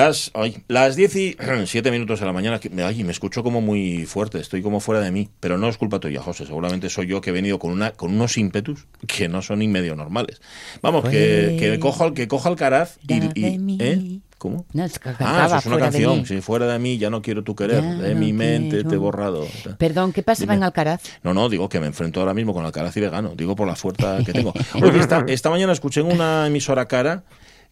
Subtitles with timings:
[0.00, 3.60] Las, ay, las 10 y 7 minutos de la mañana, que- ay, me escucho como
[3.60, 7.06] muy fuerte, estoy como fuera de mí, pero no es culpa tuya, José, seguramente soy
[7.06, 10.40] yo que he venido con una con unos ímpetus que no son ni medio normales.
[10.82, 13.76] Vamos, que, que cojo que coja Alcaraz y, y-.
[13.80, 14.18] ¿eh?
[14.38, 14.64] ¿Cómo?
[14.72, 16.24] No, es que Ah, eso es una canción.
[16.24, 17.82] Si fuera de mí, ya no quiero tu querer.
[17.82, 19.46] Ya de no mi mente te he borrado.
[19.76, 20.54] Perdón, ¿qué pasaba Dime.
[20.54, 21.02] en Alcaraz?
[21.22, 23.34] No, no, digo que me enfrento ahora mismo con Alcaraz y le gano.
[23.36, 24.54] Digo por la fuerza que tengo.
[24.82, 27.22] Oye, esta, esta mañana escuché en una emisora cara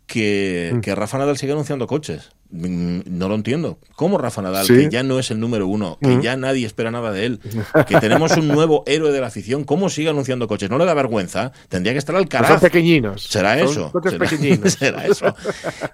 [0.09, 2.31] que, que Rafa Nadal sigue anunciando coches.
[2.51, 3.79] Mm, No lo entiendo.
[3.95, 4.75] ¿Cómo Rafa Nadal, Sí.
[4.75, 7.41] que ya no es el número uno, que ya nadie espera nada de él,
[7.87, 10.71] que tenemos un nuevo héroe de la afición, ¿cómo sigue anunciando coches?
[10.71, 11.53] ¿No le da vergüenza?
[11.69, 12.49] Tendría que estar Alcaraz.
[12.49, 13.23] son pequeñinos.
[13.23, 13.93] Será Son eso.
[13.93, 14.73] coches será, pequeñinos.
[14.79, 15.35] será eso.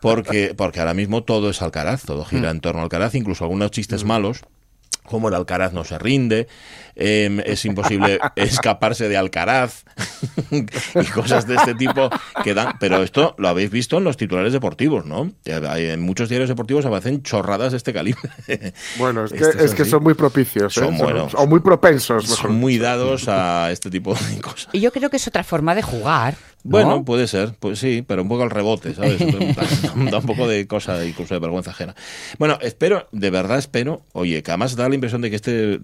[0.00, 3.70] Porque, porque ahora mismo todo es Alcaraz, todo gira en torno a Alcaraz, incluso algunos
[3.72, 4.40] chistes malos.
[5.04, 6.48] Como el Alcaraz no se rinde,
[6.96, 9.84] em, es imposible escaparse de Alcaraz
[10.50, 12.10] y cosas de este tipo
[12.42, 12.76] que dan.
[12.80, 15.32] Pero esto lo habéis visto en los titulares deportivos, ¿no?
[15.68, 18.30] Hay- En muchos diarios deportivos aparecen chorradas de este calibre.
[18.96, 20.76] Bueno, es que, Esto es es que son muy propicios.
[20.76, 20.80] ¿eh?
[20.80, 21.34] Son buenos.
[21.34, 22.38] O muy propensos, mejor.
[22.46, 24.68] Son muy dados a este tipo de cosas.
[24.72, 26.34] Y yo creo que es otra forma de jugar.
[26.64, 26.70] ¿no?
[26.70, 29.18] Bueno, puede ser, pues sí, pero un poco al rebote, ¿sabes?
[29.18, 31.94] da, un poco de cosa, incluso de vergüenza ajena.
[32.38, 35.78] Bueno, espero, de verdad espero, oye, que además da la impresión de que este,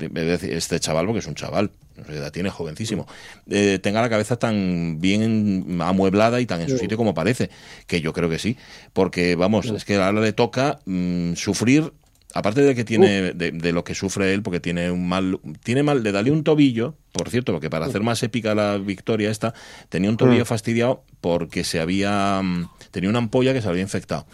[0.57, 3.07] este chaval, porque es un chaval, no sé, edad tiene jovencísimo,
[3.49, 7.51] eh, tenga la cabeza tan bien amueblada y tan en su sitio como parece,
[7.87, 8.57] que yo creo que sí,
[8.93, 11.93] porque vamos, es que ahora le toca mm, sufrir
[12.33, 15.83] Aparte de que tiene de, de lo que sufre él, porque tiene un mal, tiene
[15.83, 19.55] mal, le dale un tobillo, por cierto, porque para hacer más épica la victoria esta,
[19.89, 24.27] tenía un tobillo fastidiado porque se había mm, tenía una ampolla que se había infectado.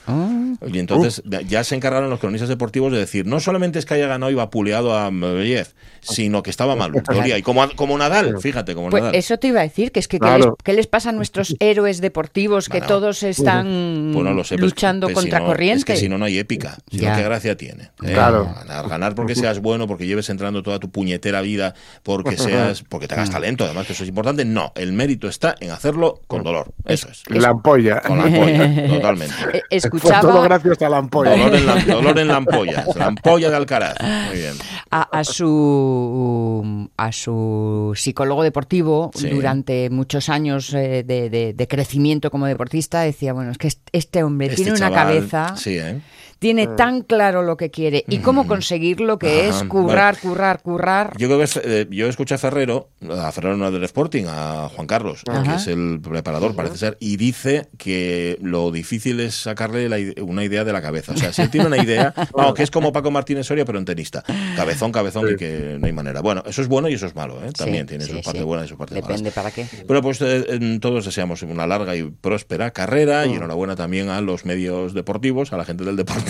[0.67, 4.07] Y entonces ya se encargaron los cronistas deportivos de decir, no solamente es que haya
[4.07, 5.69] ganado y vapuleado a Medvedev,
[6.01, 6.93] sino que estaba mal.
[7.37, 9.17] Y como, como Nadal, fíjate, como Pues Nadal.
[9.17, 10.45] eso te iba a decir, que es que ¿qué, Claro.
[10.57, 12.87] les, qué les pasa a nuestros héroes deportivos que Bueno.
[12.87, 15.79] todos están Pues lo sé, pues, luchando pues si contra no- corriente?
[15.79, 16.79] Es que si no, no hay épica.
[16.91, 17.85] Si no, ¿qué gracia tiene?
[17.85, 18.13] ¿eh?
[18.15, 18.45] Claro.
[18.55, 23.09] Ganar, ganar porque seas bueno, porque lleves entrando toda tu puñetera vida, porque seas, porque
[23.09, 24.45] tengas talento, además que eso es importante.
[24.45, 26.73] No, el mérito está en hacerlo con dolor.
[26.85, 27.23] Eso es.
[27.29, 28.01] La ampolla.
[28.03, 29.35] Con la ampolla, totalmente.
[29.53, 31.31] Eh, Fue todo Escuchaba gracias a la ampolla.
[31.33, 32.85] Dolor en, la, dolor en la ampolla.
[32.97, 33.97] La ampolla de Alcaraz.
[34.29, 34.55] Muy bien.
[34.91, 39.29] a, a su a su psicólogo deportivo Sí.
[39.31, 43.89] durante muchos años eh, de, de- de crecimiento como deportista decía bueno es que est-
[43.93, 46.01] este hombre Este tiene una cabeza Sí, ¿eh?
[46.39, 51.13] Tiene tan claro lo que quiere y cómo conseguirlo que es Ajá, currar currar currar
[51.17, 54.69] Yo creo que es, eh, yo escuché a Ferrero, a Ferrero no del Sporting, a
[54.75, 55.43] Juan Carlos, Ajá.
[55.43, 60.45] que es el preparador, parece ser, y dice que lo difícil es sacarle la una
[60.45, 61.13] idea de la cabeza.
[61.13, 63.79] O sea, si él tiene una idea, vamos, que es como Paco Martínez Soria, pero
[63.79, 64.23] en tenista.
[64.57, 66.21] Cabezón, cabezón, y que no hay manera.
[66.21, 67.53] Bueno, eso es bueno y eso es malo, ¿eh?
[67.53, 69.07] También Sí, tiene sí, su parte buena y su parte mala.
[69.07, 73.77] depende para qué Bueno, pues eh, todos deseamos una larga y próspera carrera y enhorabuena
[73.77, 76.26] también a los medios deportivos, a la gente del deporte,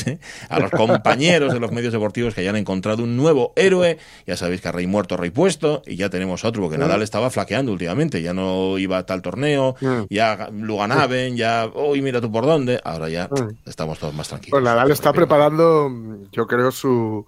[0.48, 3.98] a los compañeros de los medios deportivos que hayan encontrado un nuevo héroe.
[4.26, 7.72] Ya sabéis que rey muerto, rey puesto, y ya tenemos otro, porque Nadal estaba flaqueando
[7.72, 9.76] últimamente, ya no iba a tal torneo,
[10.10, 13.28] ya lo ganaban, ya, uy, mira tú por dónde, ahora ya
[13.64, 14.52] estamos todos más tranquilos.
[14.52, 15.90] Pues Nadal está preparando,
[16.32, 17.26] yo creo, su.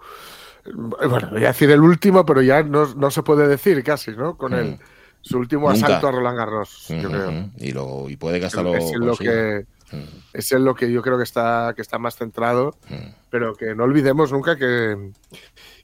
[0.75, 4.37] Bueno, voy a decir el último, pero ya no, no se puede decir casi, ¿no?
[4.37, 4.79] Con el,
[5.23, 5.87] su último Nunca.
[5.87, 7.51] asalto a Roland Garros, yo creo.
[7.57, 9.97] Y, lo, y puede que hasta lo es lo que Mm.
[10.35, 13.09] es en lo que yo creo que está que está más centrado, Mm.
[13.31, 15.13] pero que no olvidemos nunca que,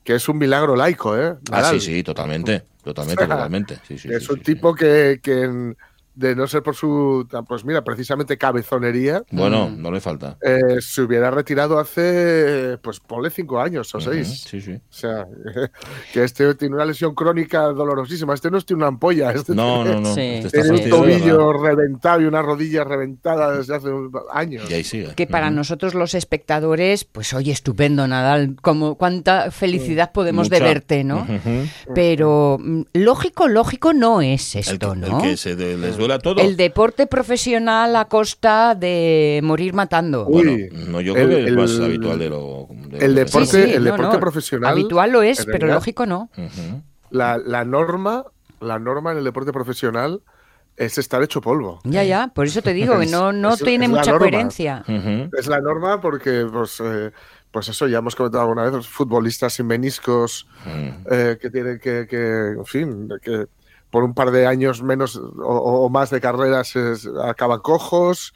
[0.02, 1.34] que es un milagro laico, ¿eh?
[1.50, 3.74] Ah, sí, sí, totalmente, totalmente, totalmente.
[3.88, 5.76] Sí, sí, Que sí, es un tipo que, que en-
[6.14, 10.38] de no ser por su, pues mira, precisamente cabezonería, Bueno, no le falta.
[10.42, 14.44] eh, se hubiera retirado hace, pues ponle cinco años o seis.
[14.48, 14.72] Sí, sí.
[14.74, 15.26] O sea,
[16.12, 18.34] que este tiene una lesión crónica dolorosísima.
[18.34, 19.32] Este no tiene una ampolla.
[19.32, 20.14] Este No, tiene, no, no.
[20.14, 20.20] Sí.
[20.20, 24.70] Este tiene un tobillo reventado y una rodilla reventada desde hace un- años.
[24.70, 25.14] Y ahí sigue.
[25.14, 30.68] que para nosotros los espectadores pues oye estupendo Nadal como cuánta felicidad podemos de Mucha.
[30.68, 31.26] verte no
[31.94, 35.96] pero mm, lógico lógico no es El esto que, no el que se de- les
[36.06, 36.42] duela.
[36.42, 40.26] El deporte profesional a costa de morir matando.
[40.26, 42.68] Uy, bueno, no, yo creo el- que es más el- habitual de lo.
[42.70, 43.76] de el lo que deporte- pensamos.
[43.76, 46.30] el deporte profesional, Habitual lo es, pero realidad, lógico no.
[47.10, 48.24] La, la norma,
[48.60, 50.20] la norma en el deporte profesional
[50.76, 51.78] es estar hecho polvo.
[51.84, 54.84] Ya, ya, por eso te digo que no, no Es- tiene es mucha coherencia.
[55.38, 57.12] Es la norma porque, pues, eh,
[57.52, 60.88] pues eso ya hemos comentado alguna vez, los futbolistas sin meniscos Mm.
[61.10, 63.46] eh, que tienen que, que, en fin, que
[63.94, 66.74] por un par de años menos o, o más de carreras
[67.22, 68.34] acaban cojos.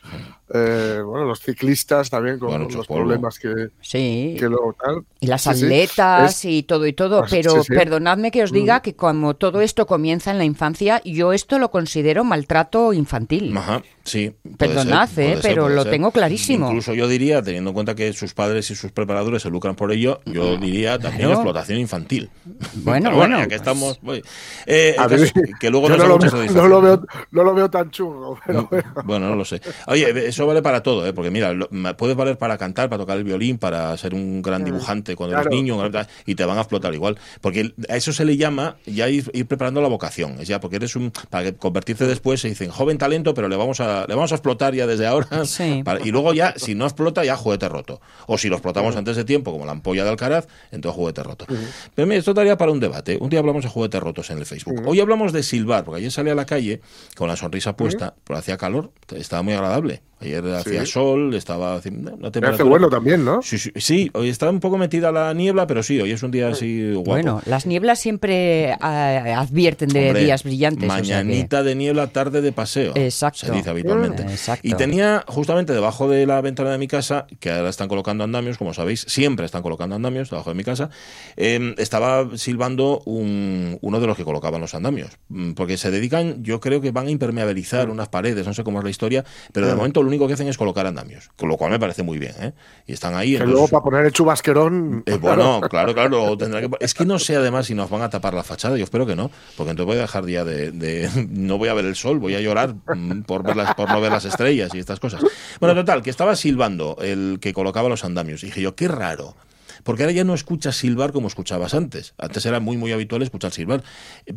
[0.54, 3.02] Eh, bueno, los ciclistas también con Bueno, los polvo.
[3.04, 4.36] problemas que, Sí.
[4.38, 5.04] que luego tal.
[5.20, 5.64] Y las Sí, sí.
[5.64, 7.74] atletas Es- y todo y todo, Pues, pero sí, sí.
[7.74, 11.70] perdonadme que os diga que como todo esto comienza en la infancia, yo esto lo
[11.70, 13.56] considero maltrato infantil.
[13.56, 14.34] Ajá, sí.
[14.56, 15.90] Perdonad, ser, eh, ser, pero lo ser.
[15.92, 16.68] tengo clarísimo.
[16.68, 19.92] Incluso yo diría, teniendo en cuenta que sus padres y sus preparadores se lucran por
[19.92, 21.34] ello, yo diría también Claro.
[21.34, 22.30] explotación infantil.
[22.74, 23.98] Bueno, Pero bueno, que estamos.
[24.02, 24.22] voy.
[24.66, 27.02] Eh, es que luego no, lo veo, no, lo veo,
[27.32, 28.92] no lo veo tan chungo, pero bueno.
[29.04, 29.60] Bueno, no lo sé.
[29.86, 31.12] Oye, eso vale para todo, ¿eh?
[31.12, 34.64] porque mira, lo- puedes valer para cantar, para tocar el violín, para ser un gran
[34.64, 35.50] dibujante cuando Claro.
[35.50, 35.79] eres niño,
[36.26, 37.19] y te van a explotar igual.
[37.40, 40.37] Porque a eso se le llama ya ir, ir preparando la vocación.
[40.40, 41.11] Es ya porque eres un.
[41.31, 44.37] Para que convertirte después se dicen joven talento, pero le vamos a, le vamos a
[44.37, 45.26] explotar ya desde ahora.
[45.44, 45.82] Sí.
[45.85, 48.00] para- y luego ya, si no explota, ya juguete roto.
[48.26, 51.46] O si lo explotamos antes de tiempo, como la ampolla de Alcaraz, entonces juguete roto.
[51.94, 53.19] Pero mira, esto daría para un debate.
[53.20, 54.82] Un día hablamos de juguetes rotos en el Facebook.
[54.87, 56.81] Hoy hablamos de silbar, porque ayer salí a la calle
[57.17, 60.02] con la sonrisa puesta, pero hacía calor, estaba muy agradable.
[60.20, 62.54] Ayer hacía sol, estaba haciendo una Me temperatura.
[62.54, 63.40] hace bueno también, ¿no?
[63.42, 66.30] Sí, sí, sí, hoy está un poco metida la niebla, pero sí, hoy es un
[66.32, 67.10] día así guapo.
[67.10, 70.84] Bueno, las nieblas siempre ah, advierten de Hombre, días brillantes.
[70.84, 72.92] o sea que- Mañanita de niebla, tarde de paseo.
[72.96, 73.46] Exacto.
[73.46, 74.24] Se dice habitualmente.
[74.24, 74.66] Mm, exacto.
[74.66, 78.58] Y tenía justamente debajo de la ventana de mi casa, que ahora están colocando andamios,
[78.58, 80.90] como sabéis, siempre están colocando andamios debajo de mi casa,
[81.36, 85.10] eh, estaba silbando un- uno de los que colocaban los andamios.
[85.28, 88.78] Mm, Porque se dedican, yo creo que van a impermeabilizar unas paredes, no sé cómo
[88.78, 91.56] es la historia, pero de momento lo único que hacen es colocar andamios, con lo
[91.56, 92.34] cual me parece muy bien.
[92.40, 92.52] ¿eh?
[92.87, 93.31] Y están ahí.
[93.31, 95.02] Que entonces- luego para poner el chubasquerón.
[95.06, 96.70] eh, bueno, claro, claro, tendrá que...
[96.81, 99.14] Es que no sé además si nos van a tapar la fachada, yo espero que
[99.16, 100.70] no, porque entonces voy a dejar ya de...
[100.72, 103.88] de- no voy a ver el sol, voy a llorar mm, por, ver las- por
[103.90, 105.22] no ver las estrellas y estas cosas.
[105.60, 108.43] Bueno, total, que estaba silbando el que colocaba los andamios.
[108.43, 109.37] Y dije yo, qué raro.
[109.84, 112.14] Porque ahora ya no escuchas silbar como escuchabas antes.
[112.19, 113.82] Antes era muy, muy habitual escuchar silbar.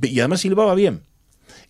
[0.02, 1.04] Y además silbaba bien.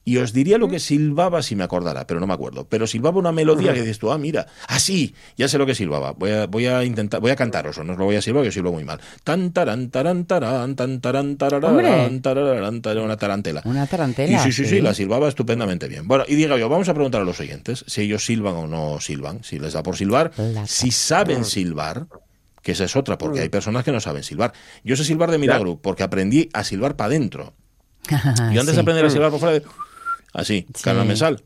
[0.04, 2.66] Y os diría lo que silbaba si me acordara, pero no me acuerdo.
[2.68, 5.76] Pero silbaba una melodía que dices tú, ah, mira, ah, sí, ya sé lo que
[5.76, 6.14] silbaba.
[6.14, 8.42] Voy a, voy a intentar, voy a cantaros, o no os lo voy a silbar,
[8.42, 9.00] que yo silbo muy mal.
[9.24, 13.62] Tan, tarán, tarán, tarán, tan, tarán, tararán, tararán, tararán, una tarantela.
[13.66, 14.44] Una Y tarantela.
[14.44, 16.08] sí, sí, sí, la silbaba estupendamente bien.
[16.08, 19.00] Bueno, y diga yo, vamos a preguntar a los oyentes si ellos silban o no
[19.00, 22.08] silban, si les da por silbar, La si saben silbar,
[22.64, 24.52] que esa es otra, porque hay personas que no saben silbar.
[24.84, 27.54] Yo sé silbar de milagro, porque aprendí a silbar para adentro.
[28.10, 28.74] Yo antes Sí.
[28.76, 29.64] de aprender a silbar por fuera, de-
[30.34, 30.90] así, Sí.
[31.06, 31.44] me sal.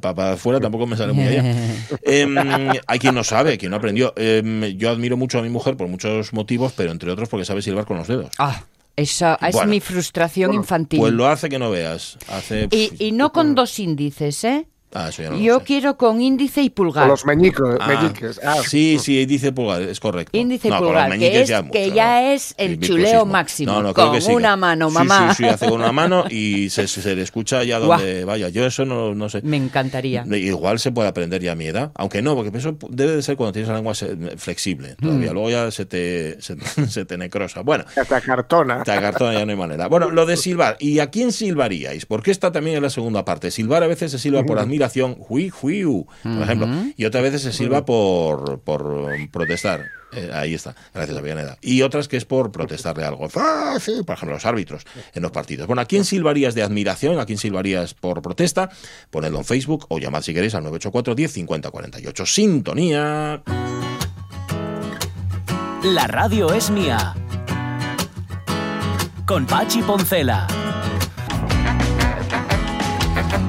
[0.00, 1.44] Para afuera tampoco me sale muy allá.
[2.02, 2.36] Em,
[2.86, 4.12] hay quien no sabe, quien no aprendió.
[4.16, 7.62] Em, yo admiro mucho a mi mujer por muchos motivos, pero entre otros porque sabe
[7.62, 8.30] silbar con los dedos.
[8.38, 8.64] Ah,
[8.96, 9.70] esa es Bueno.
[9.70, 11.00] mi frustración infantil.
[11.00, 12.18] Pues lo hace que no veas.
[12.28, 12.68] Hace...
[12.70, 14.66] y, y no con dos índices, ¿eh?
[14.94, 15.64] Ah, eso ya no lo Yo sé.
[15.64, 17.02] quiero con índice y pulgar.
[17.04, 17.76] Con los meñicos.
[17.80, 18.40] Ah, meñiques.
[18.44, 20.36] Ah, sí, sí, dice pulgar, es correcto.
[20.38, 22.26] Índice y No, con pulgar, los que es- ya que mucho, ya ¿no?
[22.28, 23.72] es el Sí, chuleo máximo.
[23.72, 24.32] No, no, creo Con que sí.
[24.32, 25.34] una mano, Sí, mamá.
[25.34, 28.48] Sí, sí, hace con una mano y se, se- se le escucha ya donde vaya.
[28.48, 29.42] Yo eso no, no sé.
[29.42, 30.24] Me encantaría.
[30.30, 33.36] Igual se puede aprender ya a mi edad, aunque no, porque eso debe de ser
[33.36, 33.94] cuando tienes la lengua
[34.36, 35.30] flexible todavía.
[35.30, 35.34] Mm.
[35.34, 36.56] Luego ya se te, se,
[36.88, 37.62] se te necrosa.
[37.62, 38.82] Bueno, hasta cartona.
[38.82, 39.88] te acartona ya no hay manera.
[39.88, 40.76] Bueno, lo de silbar.
[40.80, 42.06] ¿Y a quién silbaríais?
[42.06, 43.50] Porque esta también es la segunda parte.
[43.50, 44.83] Silbar a veces se silba por admiración,
[45.28, 49.84] hui, hui, por ejemplo, y otras veces se silba por, por protestar.
[50.16, 51.58] Eh, ahí está, gracias a Villaneda.
[51.60, 53.28] Y otras que es por protestarle algo.
[53.36, 55.66] Ah, sí, por ejemplo, los árbitros en los partidos.
[55.66, 57.18] Bueno, ¿a quién silbarías de admiración?
[57.18, 58.70] ¿A quién silbarías por protesta?
[59.10, 62.26] Ponedlo en Facebook o llamad si queréis al 984 10 50 48.
[62.26, 63.42] Sintonía.
[65.82, 67.14] La radio es mía.
[69.26, 70.46] Con Pachi Poncela.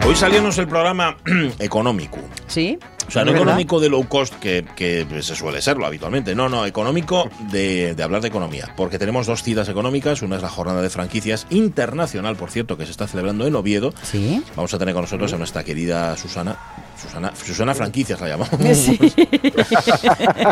[0.08, 1.18] Hoy saliónos el programa
[1.60, 2.20] económico.
[2.48, 2.78] ¿Sí?
[3.08, 3.44] O sea, no ¿Verdad?
[3.48, 6.36] económico de low cost, que, que se suele serlo habitualmente.
[6.36, 8.72] No, no, económico de, de hablar de economía.
[8.78, 10.22] Porque tenemos dos citas económicas.
[10.22, 13.94] Una es la jornada de franquicias internacional, por cierto, que se está celebrando en Oviedo.
[14.04, 14.44] Sí.
[14.56, 16.58] Vamos a tener con nosotros a nuestra querida Susana.
[17.02, 18.50] Susana, Susana Franquicias la llamamos.
[18.76, 19.00] Sí.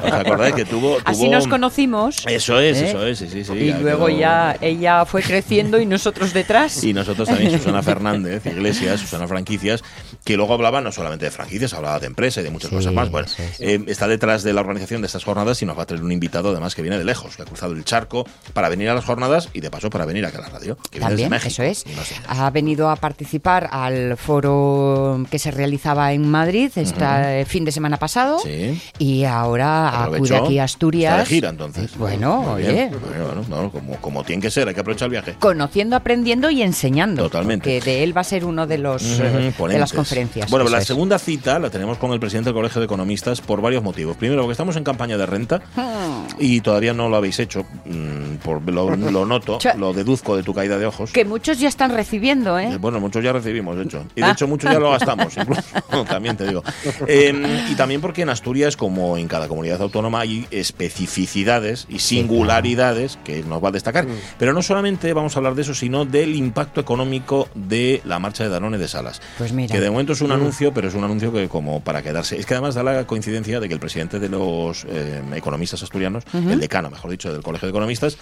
[0.04, 2.26] ¿Os acordáis que tuvo, Así nos conocimos.
[2.28, 2.90] Eso es, ¿Eh?
[2.90, 3.54] eso es, sí, sí, sí.
[3.54, 6.84] y ya luego quedó- ya ella fue creciendo y nosotros detrás.
[6.84, 9.84] Y nosotros también, Susana Fernández, Iglesias, Susana Franquicias,
[10.24, 12.94] que luego hablaba no solamente de franquicias, hablaba de empresa y de muchas Sí, cosas
[12.94, 13.10] más.
[13.10, 13.28] Bueno,
[13.60, 16.12] eh, está detrás de la organización de estas jornadas y nos va a traer un
[16.12, 19.06] invitado además que viene de lejos, que ha cruzado el charco para venir a las
[19.06, 20.76] jornadas y de paso para venir acá a la radio.
[20.90, 21.86] Que viene También, desde México, eso es.
[22.28, 27.98] Ha venido a participar al foro que se realizaba en Madrid este fin de semana
[27.98, 28.82] pasado Sí.
[29.00, 30.36] y ahora Aprovechó.
[30.36, 31.12] acude aquí a Asturias.
[31.14, 31.98] Está de gira entonces.
[31.98, 32.72] Bueno, oye.
[32.74, 32.92] bien.
[32.92, 35.36] Bueno, bueno, no, como, como tiene que ser, hay que aprovechar el viaje.
[35.40, 37.24] Conociendo, aprendiendo y enseñando.
[37.24, 37.80] Totalmente.
[37.80, 40.50] Que de él va a ser uno de los eh, de las conferencias.
[40.50, 40.86] Bueno, la es.
[40.88, 44.18] segunda cita la tenemos con el presidente del Colegio de Economistas por varios motivos.
[44.18, 46.26] Primero, porque estamos en campaña de renta Hmm.
[46.40, 47.66] y todavía no lo habéis hecho.
[47.86, 51.12] mm, por, lo, lo noto, lo deduzco de tu caída de ojos.
[51.12, 52.78] Que muchos ya están recibiendo, Eh, ¿eh?
[52.80, 54.06] Bueno, muchos ya recibimos, de hecho.
[54.16, 54.32] Y de Ah.
[54.32, 55.62] hecho, muchos ya lo gastamos, incluso.
[56.08, 56.64] También también te digo.
[57.08, 63.18] Eh, y también porque en Asturias, como en cada comunidad autónoma, hay especificidades y singularidades
[63.24, 64.06] que nos va a destacar.
[64.38, 68.44] Pero no solamente vamos a hablar de eso, sino del impacto económico de la marcha
[68.44, 69.22] de Danone de Salas.
[69.38, 69.74] Pues mira.
[69.74, 72.40] Que de momento es un anuncio, pero es un anuncio que como para quedarse.
[72.40, 76.24] Es que además da la coincidencia de que el presidente de los eh, economistas asturianos,
[76.34, 78.18] el decano, mejor dicho, del Colegio de Economistas,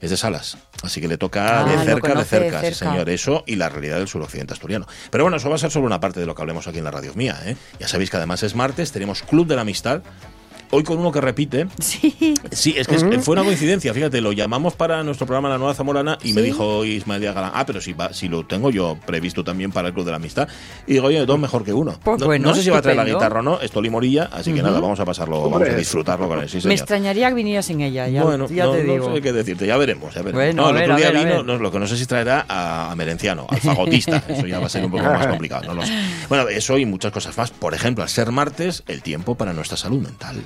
[0.00, 0.56] es de Salas.
[0.82, 2.90] Así que le toca Ah, de cerca, de conoce de cerca, sí, cerca.
[2.92, 3.08] señor.
[3.10, 4.86] Eso y la realidad del suroccidente asturiano.
[5.10, 6.84] Pero bueno, eso va a ser solo una parte de lo que hablemos aquí en
[6.84, 7.39] la radio mía.
[7.48, 7.56] ¿Eh?
[7.78, 10.02] Ya sabéis que además es martes, tenemos Club de la Amistad.
[10.72, 11.66] Hoy con uno que repite.
[11.80, 12.34] Sí.
[12.52, 15.74] Sí, es que es- fue una coincidencia, fíjate, lo llamamos para nuestro programa La Nueva
[15.74, 18.96] Zamorana y me dijo Ismael Díaz Galán, ah, pero si, va, si lo tengo yo
[19.04, 20.48] previsto también para el Club de la Amistad.
[20.86, 21.98] Y digo, oye, dos mejor que uno.
[22.02, 23.90] Pues no, bueno, no sé si va a traer la guitarra o no, es Toli
[23.90, 27.28] Morilla, así que nada, vamos a pasarlo, vamos a disfrutarlo con él, sí, Me extrañaría
[27.28, 29.14] que viniera sin ella, ya, bueno, ya no, te no digo.
[29.14, 30.34] sé qué decirte, ya veremos, ya veremos.
[30.44, 32.46] Bueno, no, el ver, otro día ver, vino, no, lo que no sé si traerá
[32.48, 35.74] a, a Merenciano, al fagotista, eso ya va a ser un poco más complicado, no
[35.74, 35.92] lo sé.
[36.28, 37.50] Bueno, eso y muchas cosas más.
[37.50, 40.36] Por ejemplo, al ser martes, el tiempo para nuestra salud mental.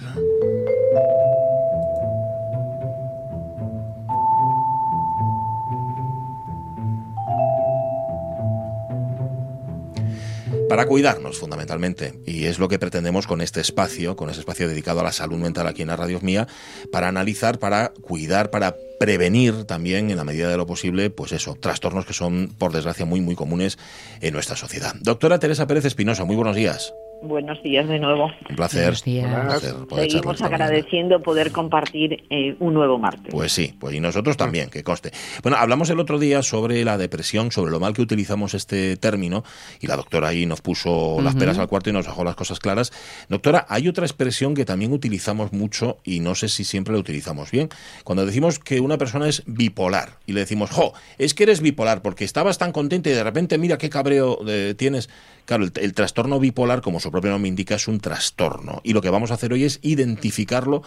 [10.75, 12.19] Para cuidarnos fundamentalmente.
[12.27, 15.39] Y es lo que pretendemos con este espacio, con este espacio dedicado a la salud
[15.39, 16.49] mental aquí en la Radio Mía,
[16.91, 21.55] para analizar, para cuidar, para prevenir también en la medida de lo posible, pues eso,
[21.55, 23.79] trastornos que son, por desgracia, muy, muy comunes
[24.21, 24.97] en nuestra sociedad.
[25.01, 26.93] Doctora Teresa Pérez Espinosa, muy buenos días.
[27.25, 28.31] Buenos días de nuevo.
[28.51, 28.83] Un placer.
[28.83, 29.25] Buenos días.
[29.25, 33.33] un placer poder Seguimos agradeciendo poder compartir eh, un nuevo martes.
[33.33, 35.11] Pues sí, pues y nosotros también, que conste.
[35.43, 39.43] Bueno, hablamos el otro día sobre la depresión, sobre lo mal que utilizamos este término,
[39.81, 42.59] y la doctora ahí nos puso las peras al cuarto y nos dejó las cosas
[42.59, 42.93] claras.
[43.31, 47.51] Doctora, hay otra expresión que también utilizamos mucho y no sé si siempre la utilizamos
[47.51, 47.71] bien.
[48.05, 52.03] Cuando decimos que una persona es bipolar y le decimos, jo, es que eres bipolar
[52.03, 55.09] porque estabas tan contenta y de repente mira qué cabreo eh, tienes.
[55.47, 58.81] Claro, el, el trastorno bipolar, como su propio nombre indica, es un trastorno.
[58.85, 60.83] Y lo que vamos a hacer hoy es identificarlo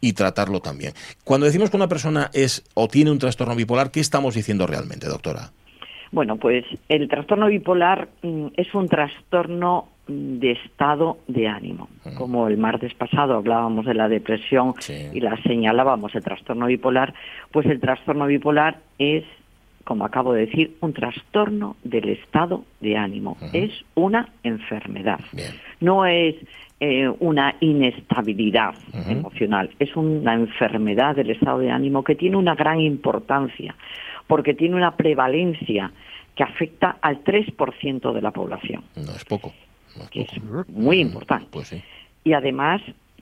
[0.00, 0.92] y tratarlo también.
[1.24, 5.06] Cuando decimos que una persona es o tiene un trastorno bipolar, ¿qué estamos diciendo realmente,
[5.08, 5.50] doctora?
[6.12, 11.88] Bueno, pues el trastorno bipolar mm, es un trastorno mm, de estado de ánimo.
[12.16, 15.06] Como el martes pasado hablábamos de la depresión Sí.
[15.12, 17.14] y la señalábamos el trastorno bipolar,
[17.52, 19.24] pues el trastorno bipolar es,
[19.90, 23.36] como acabo de decir, un trastorno del estado de ánimo.
[23.52, 25.18] Es una enfermedad.
[25.32, 25.50] Bien.
[25.80, 26.36] No es
[26.78, 28.76] eh, una inestabilidad
[29.08, 33.74] emocional, es una enfermedad del estado de ánimo que tiene una gran importancia,
[34.28, 35.90] porque tiene una prevalencia
[36.36, 39.52] que afecta al 3% de la población, No es poco.
[39.96, 40.60] No es que poco.
[40.60, 41.48] es muy importante.
[41.50, 41.82] Pues sí.
[42.22, 42.80] Y además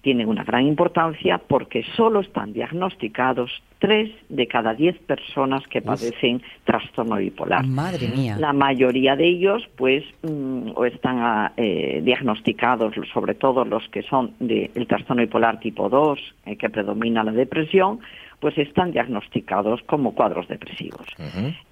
[0.08, 6.40] tiene una gran importancia porque solo están diagnosticados 3 de cada 10 personas que padecen
[6.64, 7.66] trastorno bipolar.
[7.66, 8.38] Madre mía.
[8.38, 14.00] La mayoría de ellos, pues, mm, o están ah, eh, diagnosticados, sobre todo los que
[14.00, 18.00] son del trastorno bipolar tipo 2, eh, que predomina la depresión,
[18.40, 21.06] pues están diagnosticados como cuadros depresivos.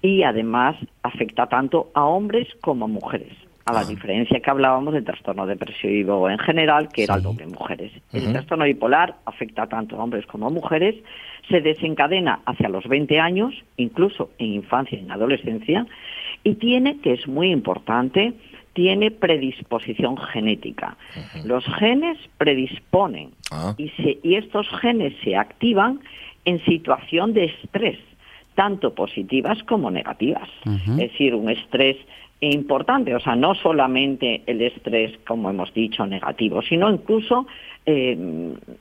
[0.03, 3.33] Y además afecta tanto a hombres como a mujeres.
[3.67, 3.85] A la Ah.
[3.85, 7.91] diferencia que hablábamos del trastorno depresivo en general, que era el doble mujeres.
[8.13, 10.95] El trastorno bipolar afecta tanto a hombres como a mujeres,
[11.49, 15.85] se desencadena hacia los 20 años, incluso en infancia y en adolescencia,
[16.43, 18.33] y tiene, que es muy importante,
[18.73, 20.95] tiene predisposición genética.
[21.43, 23.73] Los genes predisponen Ah.
[23.77, 25.99] y, se- y estos genes se activan
[26.45, 27.97] en situación de estrés,
[28.55, 30.47] tanto positivas como negativas.
[30.65, 31.97] Es decir, un estrés
[32.39, 37.47] importante, o sea, no solamente el estrés, como hemos dicho, negativo, sino incluso
[37.85, 38.15] eh,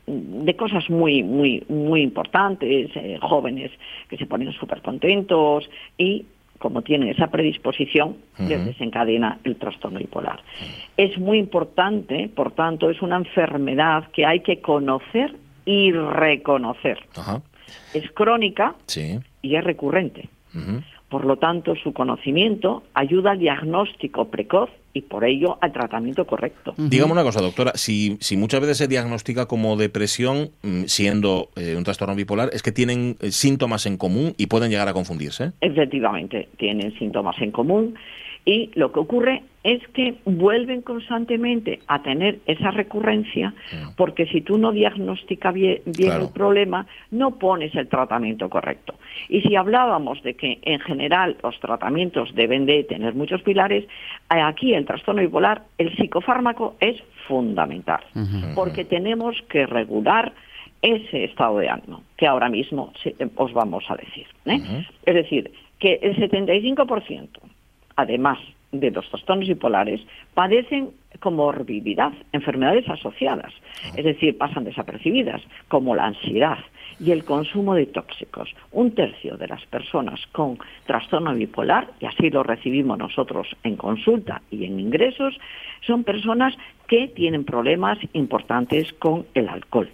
[0.06, 3.70] de cosas muy, muy, muy importantes, eh, jóvenes
[4.08, 6.26] que se ponen súper contentos y
[6.58, 8.66] como tienen esa predisposición, les Ujú.
[8.68, 10.40] desencadena el trastorno bipolar.
[10.96, 15.34] Es muy importante, por tanto, es una enfermedad que hay que conocer
[15.66, 16.98] y reconocer.
[17.92, 19.18] Es crónica Sí.
[19.42, 20.28] y es recurrente.
[21.08, 26.74] Por lo tanto, su conocimiento ayuda al diagnóstico precoz y por ello al tratamiento correcto.
[26.76, 31.76] Dígame una cosa, doctora, si, si muchas veces se diagnostica como depresión, mm, siendo eh,
[31.76, 35.52] un trastorno bipolar, es que tienen eh, síntomas en común y pueden llegar a confundirse.
[35.60, 37.94] Efectivamente, tienen síntomas en común
[38.46, 43.52] y lo que ocurre es que vuelven constantemente a tener esa recurrencia
[43.96, 46.26] porque si tú no diagnosticas bien, bien Claro.
[46.26, 48.94] el problema, no pones el tratamiento correcto.
[49.28, 53.84] Y si hablábamos de que en general los tratamientos deben de tener muchos pilares,
[54.32, 58.04] eh, aquí el trastorno bipolar, el psicofármaco es fundamental
[58.54, 60.32] porque tenemos que regular
[60.80, 62.92] ese estado de ánimo que ahora mismo
[63.34, 64.26] os vamos a decir.
[64.44, 64.84] ¿eh?
[65.04, 65.50] Es decir,
[65.80, 67.28] que el 75%,
[67.96, 68.38] además
[68.72, 70.00] de los trastornos bipolares
[70.34, 73.52] padecen comorbilidad, enfermedades asociadas,
[73.96, 76.58] es decir, pasan desapercibidas, como la ansiedad
[77.00, 78.54] y el consumo de tóxicos.
[78.72, 84.42] Un tercio de las personas con trastorno bipolar, y así lo recibimos nosotros en consulta
[84.50, 85.38] y en ingresos,
[85.86, 86.54] son personas
[86.86, 89.90] que tienen problemas importantes con el alcohol.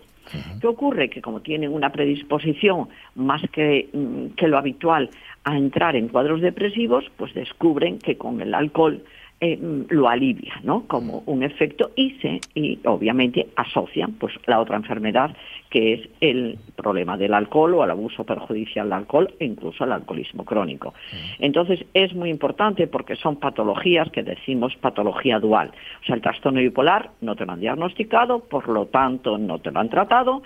[0.61, 1.11] ¿Qué ocurre?
[1.11, 5.11] Que como tienen una predisposición más que, mm, que lo habitual
[5.45, 9.03] a entrar en cuadros depresivos, pues descubren que con el alcohol
[9.45, 9.59] eh,
[9.89, 10.85] lo alivia, ¿no?
[10.87, 15.35] Como un efecto y se y obviamente asocian pues la otra enfermedad
[15.69, 19.91] que es el problema del alcohol o el abuso perjudicial del alcohol e incluso el
[19.91, 20.95] alcoholismo crónico.
[21.41, 25.73] Entonces es muy importante porque son patologías que decimos patología dual.
[26.03, 29.73] O sea, el trastorno bipolar no te lo han diagnosticado, por lo tanto no te
[29.73, 30.45] lo han tratado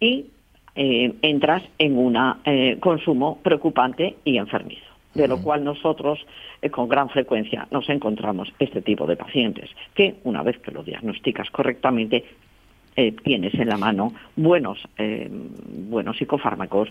[0.00, 0.24] y
[0.74, 6.24] eh, entras en un eh, consumo preocupante y enfermizo de lo cual nosotros
[6.62, 10.82] eh, con gran frecuencia nos encontramos este tipo de pacientes, que una vez que lo
[10.82, 12.24] diagnosticas correctamente,
[13.00, 16.88] eh, tienes en la mano buenos eh, buenos psicofármacos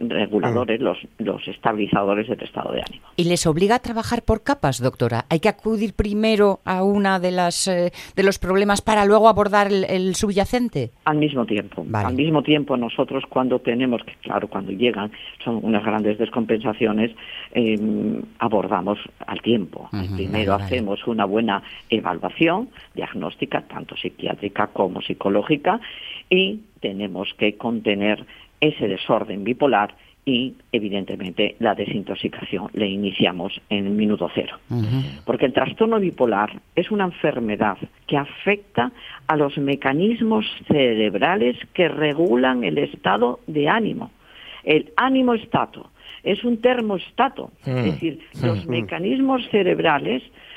[0.00, 3.06] reguladores, los, los estabilizadores del estado de ánimo.
[3.16, 5.24] ¿Y les obliga a trabajar por capas, doctora?
[5.30, 10.14] ¿Hay que acudir primero a una de las de los problemas para luego abordar el,
[10.16, 10.90] subyacente?
[11.06, 11.86] Al mismo tiempo.
[11.94, 15.10] Al mismo tiempo nosotros cuando tenemos, que claro, cuando llegan
[15.42, 17.12] son unas grandes descompensaciones,
[17.52, 19.88] em, abordamos al tiempo.
[20.14, 25.37] primero hacemos una buena evaluación diagnóstica, tanto psiquiátrica como psicológica,
[26.30, 28.24] y tenemos que contener
[28.60, 34.58] ese desorden bipolar y evidentemente la desintoxicación le iniciamos en el minuto cero.
[35.24, 38.92] Porque el trastorno bipolar es una enfermedad que afecta
[39.26, 44.10] a los mecanismos cerebrales que regulan el estado de ánimo.
[44.64, 45.90] El ánimo estato
[46.22, 47.82] es un termostato, es mm.
[47.84, 48.70] decir, los mm.
[48.70, 50.47] mecanismos cerebrales Mm,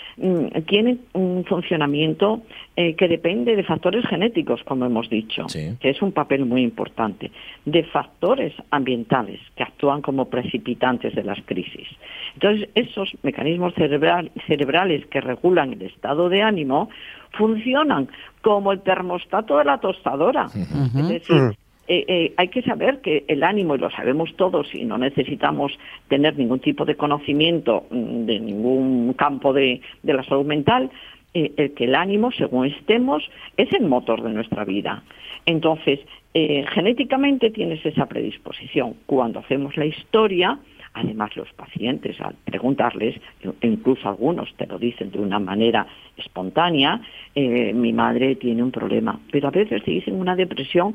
[0.68, 2.42] tiene un funcionamiento
[2.75, 7.32] eh, que depende de factores genéticos, como hemos dicho, que es un papel muy importante,
[7.66, 11.88] de factores ambientales que actúan como precipitantes de las crisis.
[12.36, 16.90] Entonces, esos mecanismos cerebrales que regulan el estado de ánimo
[17.32, 18.08] funcionan
[18.42, 20.46] como el termostato de la tostadora.
[20.46, 21.51] Es decir, mm.
[21.93, 25.77] Eh, eh, hay que saber que el ánimo, y lo sabemos todos, y no necesitamos
[26.07, 30.89] tener ningún tipo de conocimiento mm, de ningún campo de, la salud mental,
[31.33, 35.03] eh, que el ánimo, según estemos, es el motor de nuestra vida.
[35.46, 36.00] Entonces,
[36.33, 38.96] genéticamente tienes esa predisposición.
[39.05, 40.59] Cuando hacemos la historia,
[40.94, 43.16] Además, los pacientes, al preguntarles,
[43.62, 47.01] incluso algunos te lo dicen de una manera espontánea,
[47.34, 50.94] eh, mi madre tiene un problema, pero a veces te dicen una depresión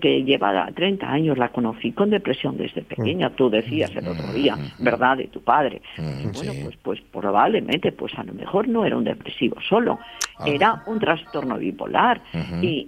[0.00, 4.56] que lleva 30 años, la conocí con depresión desde pequeña, tú decías el otro día,
[4.78, 5.80] ¿verdad?, de tu padre.
[5.96, 9.98] bueno, pues, pues probablemente, pues a lo mejor no era un depresivo solo,
[10.38, 10.44] ah.
[10.46, 12.20] era un trastorno bipolar
[12.60, 12.86] y,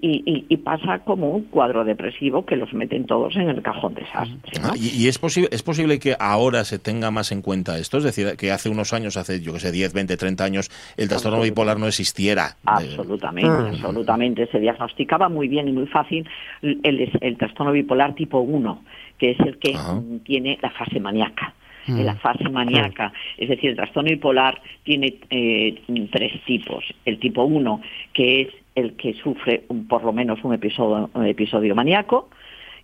[0.48, 4.60] y, pasa como un cuadro depresivo que los meten todos en el cajón desastre.
[4.62, 8.04] Ah, y, es, posible, es posible que ahora se tenga más en cuenta esto, es
[8.04, 11.40] decir, que hace unos años, hace yo que sé, 10, 20, 30 años, el trastorno
[11.40, 12.56] bipolar no existiera.
[12.64, 13.68] Absolutamente, ah.
[13.70, 14.46] absolutamente.
[14.48, 16.28] Se diagnosticaba muy bien y muy fácil
[16.62, 18.84] el, trastorno bipolar tipo 1,
[19.18, 19.76] que es el que
[20.24, 21.54] tiene la fase maníaca.
[21.86, 22.00] Mm.
[22.02, 23.12] la fase maníaca.
[23.38, 25.80] Es decir, el trastorno bipolar tiene eh,
[26.12, 26.84] tres tipos.
[27.04, 27.80] El tipo 1,
[28.12, 32.28] que es el que sufre por lo menos un episodio, un episodio maníaco,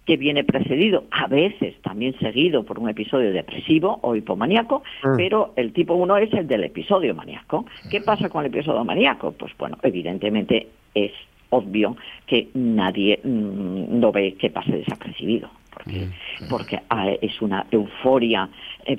[0.07, 5.17] que viene precedido, a veces también seguido por un episodio depresivo o hipomaníaco, mm.
[5.17, 7.67] pero el tipo 1 es el del episodio maníaco.
[7.91, 9.33] ¿Qué pasa con el episodio maníaco?
[9.33, 11.13] Pues bueno, evidentemente es
[11.51, 16.49] obvio que nadie mm, lo ve que pase desapercibido porque, mm.
[16.49, 18.49] porque ah, es una euforia
[18.87, 18.97] eh,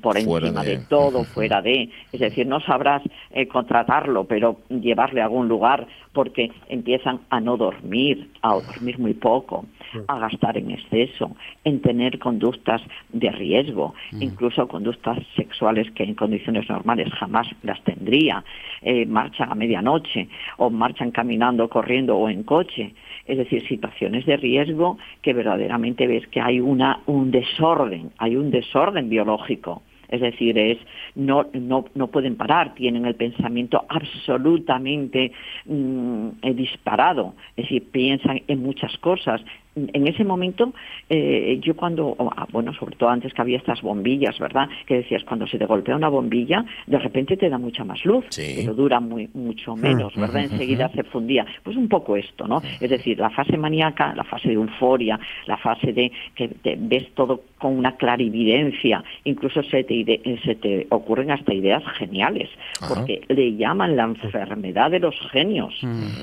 [0.00, 0.78] por encima de...
[0.88, 6.50] todo, fuera de, es decir, no sabrás eh, contratarlo, pero llevarle a algún lugar porque
[6.68, 9.66] empiezan a no dormir, a dormir muy poco,
[10.08, 14.22] a gastar en exceso, en tener conductas de riesgo, mm.
[14.22, 18.44] incluso conductas sexuales que en condiciones normales jamás las tendría,
[18.82, 20.28] eh, marchan a medianoche
[20.58, 22.94] o marchan caminando, corriendo o en coche,
[23.26, 28.50] es decir, situaciones de riesgo que verdaderamente ves que hay una, un desorden, hay un
[28.50, 29.82] desorden biológico.
[30.08, 30.78] Es decir, es,
[31.14, 35.32] no, no, no pueden parar, tienen el pensamiento absolutamente
[35.64, 39.42] mm, eh, disparado, es decir, piensan en muchas cosas,
[39.76, 40.72] en ese momento,
[41.08, 44.68] eh, yo cuando, ah, bueno, sobre todo antes que había estas bombillas, ¿verdad?
[44.86, 48.24] Que decías, cuando se te golpea una bombilla, de repente te da mucha más luz,
[48.34, 50.44] pero dura muy, mucho menos, ¿verdad?
[50.44, 51.46] Enseguida se fundía.
[51.62, 52.62] Pues un poco esto, ¿no?
[52.80, 57.42] Es decir, la fase maníaca, la fase de euforia, la fase de que ves todo
[57.58, 62.48] con una clarividencia, incluso se te, se te ocurren hasta ideas geniales,
[62.88, 65.74] porque le llaman la enfermedad de los genios.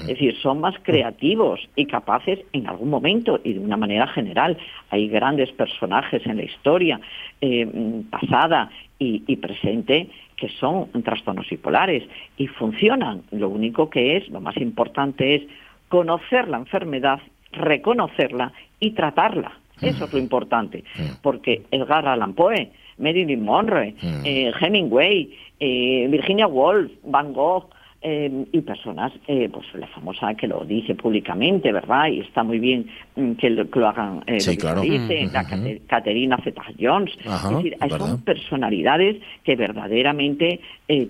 [0.02, 4.58] Es decir, son más creativos y capaces en algún momento y de una manera general.
[4.90, 7.00] Hay grandes personajes en la historia
[7.42, 7.68] eh,
[8.10, 12.04] pasada y, presente que son trastornos bipolares
[12.38, 13.24] y funcionan.
[13.32, 15.44] Lo único que es, lo más importante es
[15.90, 17.20] conocer la enfermedad,
[17.52, 19.52] reconocerla y tratarla.
[19.82, 20.86] Eso es lo importante,
[21.22, 27.68] porque Edgar Allan Poe, Marilyn Monroe, eh, Hemingway, eh, Virginia Woolf, Van Gogh,
[28.06, 32.08] eh, y personas, eh, pues la famosa que lo dice públicamente, ¿verdad?
[32.08, 34.82] Y está muy bien mm, que, lo, hagan, eh, sí, claro.
[34.82, 35.46] dice, la
[35.88, 37.12] Caterina Zeta-Jones.
[37.24, 40.60] Es decir, son personalidades que verdaderamente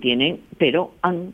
[0.00, 1.32] tienen, pero han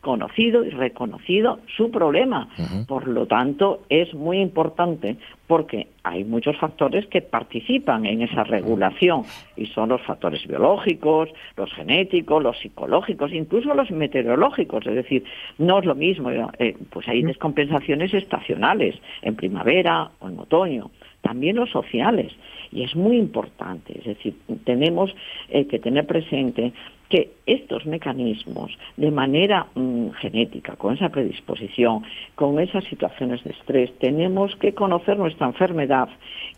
[0.00, 2.48] conocido y reconocido su problema.
[2.86, 9.24] Por lo tanto, es muy importante porque hay muchos factores que participan en esa regulación
[9.56, 14.86] y son los factores biológicos, los genéticos, los psicológicos, incluso los meteorológicos.
[14.86, 15.24] Es decir,
[15.58, 20.90] no es lo mismo, eh, pues hay descompensaciones estacionales en primavera o en otoño,
[21.22, 22.32] también los sociales.
[22.72, 25.14] Y es muy importante, es decir, tenemos
[25.48, 26.72] eh, que tener presente
[27.08, 32.04] que estos mecanismos, de manera mm, genética, con esa predisposición,
[32.36, 36.08] con esas situaciones de estrés, tenemos que conocer nuestra enfermedad.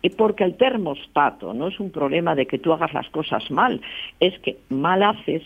[0.02, 3.80] Y porque el termostato no es un problema de que tú hagas las cosas mal,
[4.20, 5.42] es que mal haces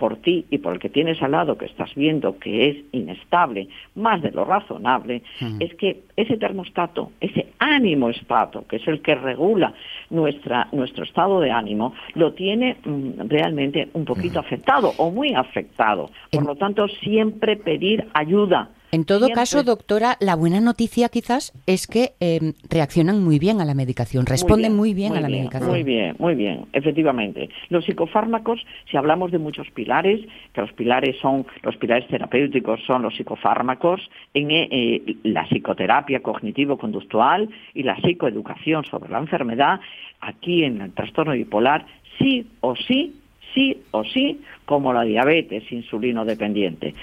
[0.00, 3.68] por ti y por el que tienes al lado que estás viendo que es inestable,
[3.94, 5.22] más de lo razonable,
[5.60, 9.74] es que ese termostato, ese ánimo estato, que es el que regula
[10.08, 16.10] nuestra, nuestro estado de ánimo, lo tiene mm, realmente un poquito afectado o muy afectado.
[16.32, 21.86] Por lo tanto, siempre pedir ayuda en todo caso, doctora, la buena noticia quizás es
[21.86, 25.70] que em, reaccionan muy bien a la medicación, responden muy bien, a la medicación.
[25.70, 27.48] Muy bien, muy bien, efectivamente.
[27.68, 30.20] Los psicofármacos, si hablamos de muchos pilares,
[30.52, 34.00] que los pilares son, los pilares terapéuticos son los psicofármacos,
[34.34, 39.80] en eh, la psicoterapia cognitivo-conductual y la psicoeducación sobre la enfermedad,
[40.20, 41.86] aquí en el trastorno bipolar,
[42.18, 43.20] sí o sí,
[43.54, 46.94] sí o sí, como la diabetes insulino dependiente,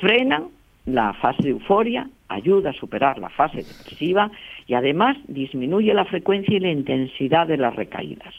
[0.00, 0.57] frenan
[0.88, 4.30] la fase de euforia, ayuda a superar la fase depresiva
[4.66, 8.34] y además disminuye la frecuencia y la intensidad de las recaídas.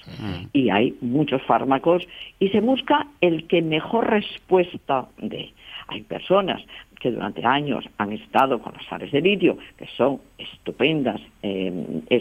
[0.53, 2.07] Y hay muchos fármacos
[2.39, 5.53] y se busca el que mejor respuesta dé.
[5.87, 6.61] Hay personas
[6.99, 11.71] que durante años han estado con las sales de litio, que son estupendas, eh,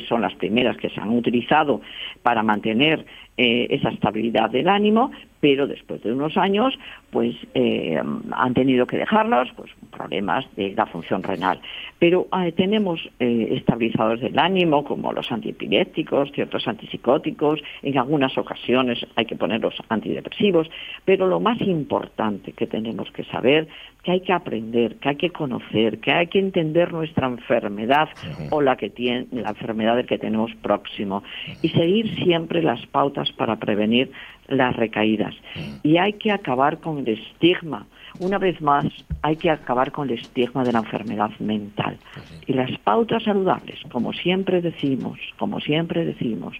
[0.09, 1.81] son las primeras que se han utilizado
[2.23, 3.05] para mantener
[3.37, 5.11] eh, esa estabilidad del ánimo,
[5.41, 6.79] pero después de unos años
[7.11, 8.01] pues eh,
[8.33, 11.61] han tenido que dejarlos, pues problemas de la función renal.
[11.99, 19.07] Pero eh, tenemos eh, estabilizadores del ánimo como los antiepilépticos, ciertos antipsicóticos, en algunas ocasiones
[19.17, 20.69] hay que poner los antidepresivos,
[21.05, 23.69] pero lo más importante que tenemos que saber,
[24.03, 28.09] que hay que aprender, que hay que conocer, que hay que entender nuestra enfermedad
[28.51, 31.23] o la que tiene la enfermedad del que tenemos próximo
[31.63, 34.11] y seguir siempre las pautas para prevenir
[34.47, 35.35] las recaídas.
[35.83, 37.87] Y hay que acabar con el estigma.
[38.21, 38.87] Una vez más,
[39.23, 41.99] hay que acabar con el estigma de la enfermedad mental.
[42.47, 46.57] Y las pautas saludables, como siempre decimos, como siempre decimos,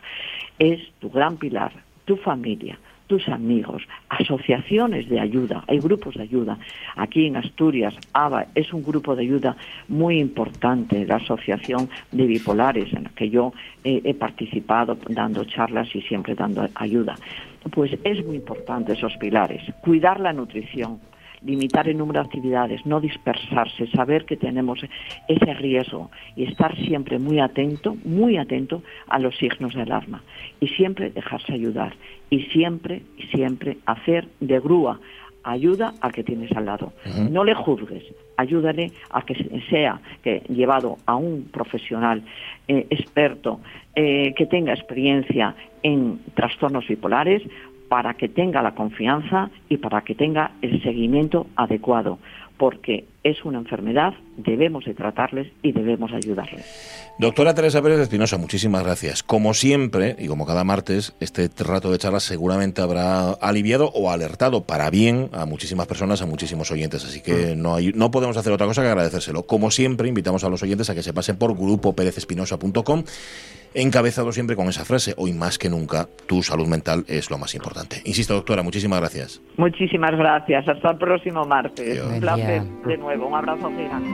[0.59, 1.73] es tu gran pilar,
[2.05, 6.59] tu familia, tus amigos, asociaciones de ayuda, hay grupos de ayuda.
[6.95, 9.57] Aquí en Asturias, ABA es un grupo de ayuda
[9.89, 16.03] muy importante, la Asociación de Bipolares, en la que yo he participado dando charlas y
[16.03, 17.17] siempre dando ayuda.
[17.73, 21.01] Pues es muy importante esos pilares, cuidar la nutrición,
[21.45, 24.81] limitar el número de actividades, no dispersarse, saber que tenemos
[25.29, 30.23] ese riesgo y estar siempre muy atento, muy atento a los signos de alarma
[30.61, 31.95] y siempre dejarse ayudar
[32.31, 35.01] y siempre, siempre hacer de grúa
[35.45, 36.93] ayuda al que tienes al lado.
[37.31, 38.05] No le juzgues,
[38.37, 39.35] ayúdale a que
[39.71, 42.23] sea que llevado a un profesional
[42.67, 43.61] eh, experto
[43.95, 47.43] eh, que tenga experiencia en trastornos bipolares
[47.89, 52.19] para que tenga la confianza y para que tenga el seguimiento adecuado.
[52.59, 57.15] porque es una enfermedad, debemos de tratarles y debemos ayudarles.
[57.19, 59.23] Doctora Teresa Pérez Espinosa, muchísimas gracias.
[59.23, 64.65] Como siempre, y como cada martes, este rato de charla seguramente habrá aliviado o alertado
[64.65, 67.05] para bien a muchísimas personas, a muchísimos oyentes.
[67.05, 69.45] Así que no, hay, no podemos hacer otra cosa que agradecérselo.
[69.45, 73.05] Como siempre, invitamos a los oyentes a que se pasen por grupoperezespinosa.com
[73.75, 77.55] encabezado siempre con esa frase, hoy más que nunca, tu salud mental es lo más
[77.55, 78.01] importante.
[78.05, 79.43] Insisto, doctora, muchísimas gracias.
[79.57, 80.69] Muchísimas gracias.
[80.69, 82.03] Hasta el próximo martes.
[82.03, 83.18] Un placer de nuevo.
[83.21, 84.09] Un abrazo gigante.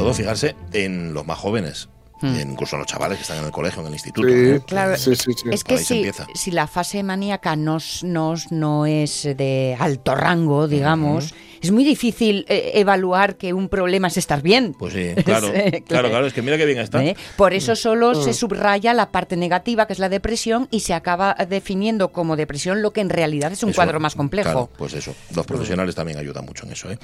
[0.00, 1.90] Todo fijarse en los más jóvenes.
[2.22, 2.50] Hmm.
[2.52, 4.28] incluso en los chavales que están en el colegio, en el instituto.
[4.28, 4.60] Sí, ¿eh?
[4.66, 5.48] Claro, sí, sí, sí.
[5.50, 6.04] Es que si,
[6.34, 11.70] si la fase maníaca no, es- no, es- no es de alto rango, digamos, es
[11.72, 14.74] muy difícil eh, evaluar que un problema es estar bien.
[14.78, 15.50] Pues sí, claro,
[15.86, 17.04] claro, claro, es que mira qué bien está.
[17.04, 17.16] ¿Eh?
[17.36, 21.34] Por eso solo se subraya la parte negativa, que es la depresión, y se acaba
[21.48, 24.70] definiendo como depresión lo que en realidad es un Eso, cuadro más claro, complejo.
[24.76, 26.90] pues eso, los profesionales también ayudan mucho en eso.
[26.90, 26.98] ¿eh?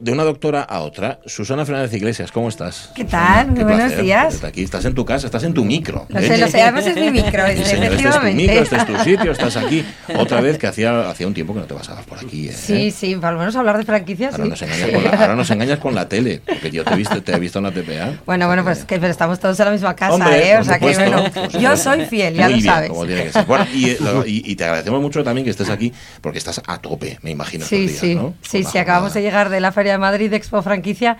[0.00, 2.90] De una doctora a otra, Susana Fernández Iglesias, ¿cómo estás?
[2.94, 3.48] ¿Qué tal?
[3.52, 4.35] Muy buenos placer días.
[4.40, 6.06] Tenerte Aquí estás en tu casa, estás en tu micro.
[6.08, 6.26] Lo ¿eh?
[6.26, 8.86] sé, lo sé, además es mi micro, Sí, señor, este es tu micro, este es
[8.86, 9.84] tu sitio, estás aquí.
[10.16, 12.48] Otra vez que hacía, hacía un tiempo que no te pasabas por aquí.
[12.48, 12.52] ¿eh?
[12.52, 14.32] Sí, sí, por lo menos hablar de franquicias.
[14.32, 14.50] Ahora, sí.
[14.50, 17.22] nos engañas con la, ahora nos engañas con la tele, porque yo te he visto,
[17.22, 18.14] te he visto en la TPA.
[18.24, 20.58] Bueno, bueno, pues que pero estamos todos en la misma casa, Hombre, ¿eh?
[20.58, 21.24] O sea que, bueno,
[21.60, 22.88] yo soy fiel, ya Muy lo bien, sabes.
[22.90, 23.44] como tiene que ser.
[23.46, 26.78] Bueno, y, lo- y- y te agradecemos mucho también que estés aquí, porque estás a
[26.78, 27.64] tope, me imagino.
[27.64, 28.34] Sí, días, sí, ¿no?
[28.42, 31.16] sí, la sí, acabamos de llegar de la Feria de Madrid de Expo Franquicia.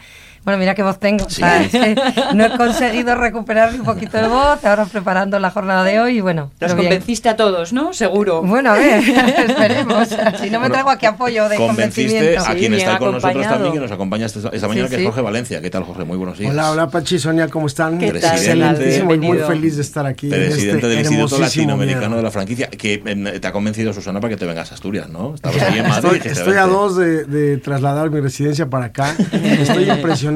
[0.47, 1.25] Bueno, mira qué voz tengo.
[1.27, 1.43] o Sí.
[1.43, 1.97] sea, es que
[2.35, 6.21] no he conseguido recuperar un poquito de voz, ahora preparando la jornada de hoy y
[6.21, 6.77] bueno, bien.
[6.77, 7.93] convenciste a todos, ¿no?
[7.93, 8.43] Seguro.
[8.43, 9.03] Bueno, a ver,
[9.49, 10.09] esperemos.
[10.41, 12.49] Si no me traigo aquí apoyo de Convenciste convencimiento.
[12.49, 15.07] a quien está con nosotros también, que nos acompaña esta, mañana, Sí, que es.
[15.09, 15.61] Jorge Valencia.
[15.61, 16.05] ¿Qué tal, Jorge?
[16.05, 16.53] Muy buenos días.
[16.53, 17.99] Hola, hola Pachi Sonia, ¿cómo están?
[17.99, 18.37] ¿Qué tal?
[18.37, 20.27] Excelentísimo y muy feliz de estar aquí.
[20.27, 22.17] en Presidente este del Instituto Latinoamericano día.
[22.19, 25.09] de la Franquicia, que eh, te ha convencido Susana para que te vengas a Asturias,
[25.09, 25.35] ¿no?
[25.35, 26.23] Estabas ahí en Madrid.
[26.25, 29.13] Estoy, a dos de, de trasladar mi residencia para acá.
[29.33, 30.36] Estoy impresionado.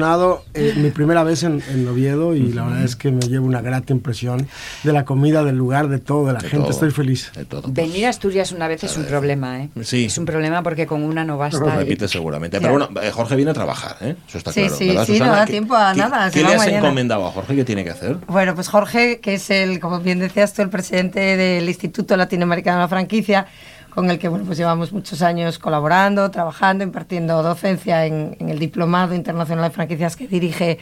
[0.53, 3.61] eh, mi primera vez en, en Oviedo y la verdad es que me llevo una
[3.61, 4.47] grata impresión
[4.83, 6.63] de la comida, del lugar, de todo, de la De gente.
[6.65, 7.31] todo, Estoy feliz.
[7.35, 7.63] de todo.
[7.71, 9.69] Venir a Asturias una vez es un problema, ¿eh?
[9.83, 10.05] Sí.
[10.05, 11.59] Es un problema porque con una no basta.
[11.59, 12.59] Lo y- repites seguramente.
[12.59, 14.15] Pero bueno, eh, Jorge viene a trabajar, ¿eh?
[14.27, 14.75] Eso está Sí, claro.
[14.75, 15.31] sí, ¿verdad, sí, Susana?
[15.31, 16.77] no da ¿Qué- tiempo a qué- nada, ¿Qué va le has mañana.
[16.79, 17.55] encomendado a Jorge?
[17.55, 18.17] ¿Qué tiene que hacer?
[18.27, 22.77] Bueno, pues Jorge, que es el, como bien decías tú, el presidente del Instituto Latinoamericano
[22.77, 23.45] de la Franquicia,
[23.93, 29.13] con el que bueno, pues llevamos muchos años colaborando, trabajando, impartiendo docencia en, el Diplomado
[29.13, 30.79] Internacional de Franquicias que dirige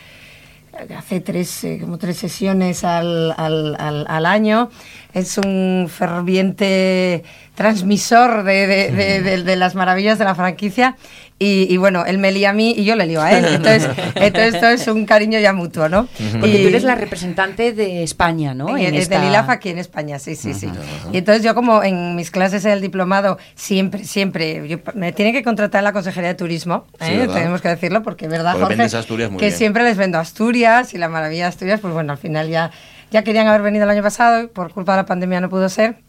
[0.78, 4.70] eh, hace tres, eh, como tres sesiones al, al, año.
[5.14, 7.24] Es un ferviente
[7.56, 10.96] transmisor de- de las maravillas de la franquicia.
[11.42, 13.46] Y, y bueno, él me lía a mí y yo le lío a él.
[13.46, 16.08] Entonces, entonces esto es un cariño ya mutuo, ¿no?
[16.40, 18.78] Porque Y- tú eres la representante de España, ¿no?
[18.78, 20.68] en, En es esta- aquí en España, sí, sí, sí.
[21.14, 25.42] Y entonces yo como en mis clases del diplomado, siempre, siempre, yo- me tiene que
[25.42, 27.28] contratar la Consejería de Turismo, Sí, ¿eh?
[27.34, 29.58] tenemos que decirlo, porque verdad, Porque Jorge, Asturias muy que bien.
[29.58, 32.72] siempre les vendo Asturias y la maravilla de Asturias, pues bueno, al final ya,
[33.12, 35.70] ya querían haber venido el año pasado, y por culpa de la pandemia no pudo
[35.70, 36.00] ser.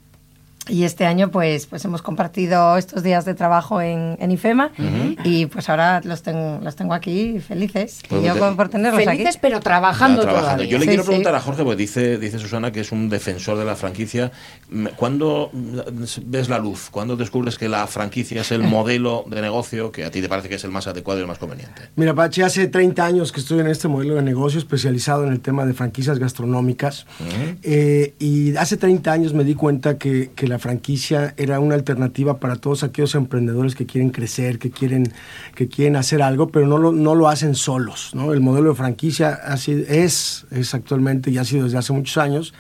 [0.69, 4.71] Y este año pues, pues hemos compartido estos días de trabajo en, en IFEMA
[5.25, 8.03] y pues ahora los tengo, los tengo aquí felices.
[8.09, 9.39] Pues y yo te- por, tenerlos Felices, aquí.
[9.41, 10.57] pero trabajando, Ya, trabajando.
[10.63, 10.71] todavía.
[10.71, 11.07] Yo le Sí, quiero sí.
[11.09, 14.31] preguntar a Jorge, porque dice, dice Susana que es un defensor de la franquicia.
[14.71, 15.79] Mm, ¿Cuándo mm,
[16.27, 16.89] ves la luz?
[16.91, 20.49] ¿Cuándo descubres que la franquicia es el modelo de negocio que a ti te parece
[20.51, 21.83] que es el más adecuado y el más conveniente?
[21.97, 25.41] Mira, Pachi, hace 30 años que estoy en este modelo de negocio especializado en el
[25.41, 27.07] tema de franquicias gastronómicas.
[27.63, 32.39] Eh, y hace 30 años me di cuenta que, que la franquicia era una alternativa
[32.39, 35.13] para todos aquellos emprendedores que quieren crecer, que quieren,
[35.55, 38.11] que quieren hacer algo, pero no lo, no lo hacen solos.
[38.15, 38.35] ¿no?
[38.35, 42.53] El modelo de franquicia sido- es, es actualmente y ha sido desde hace muchos años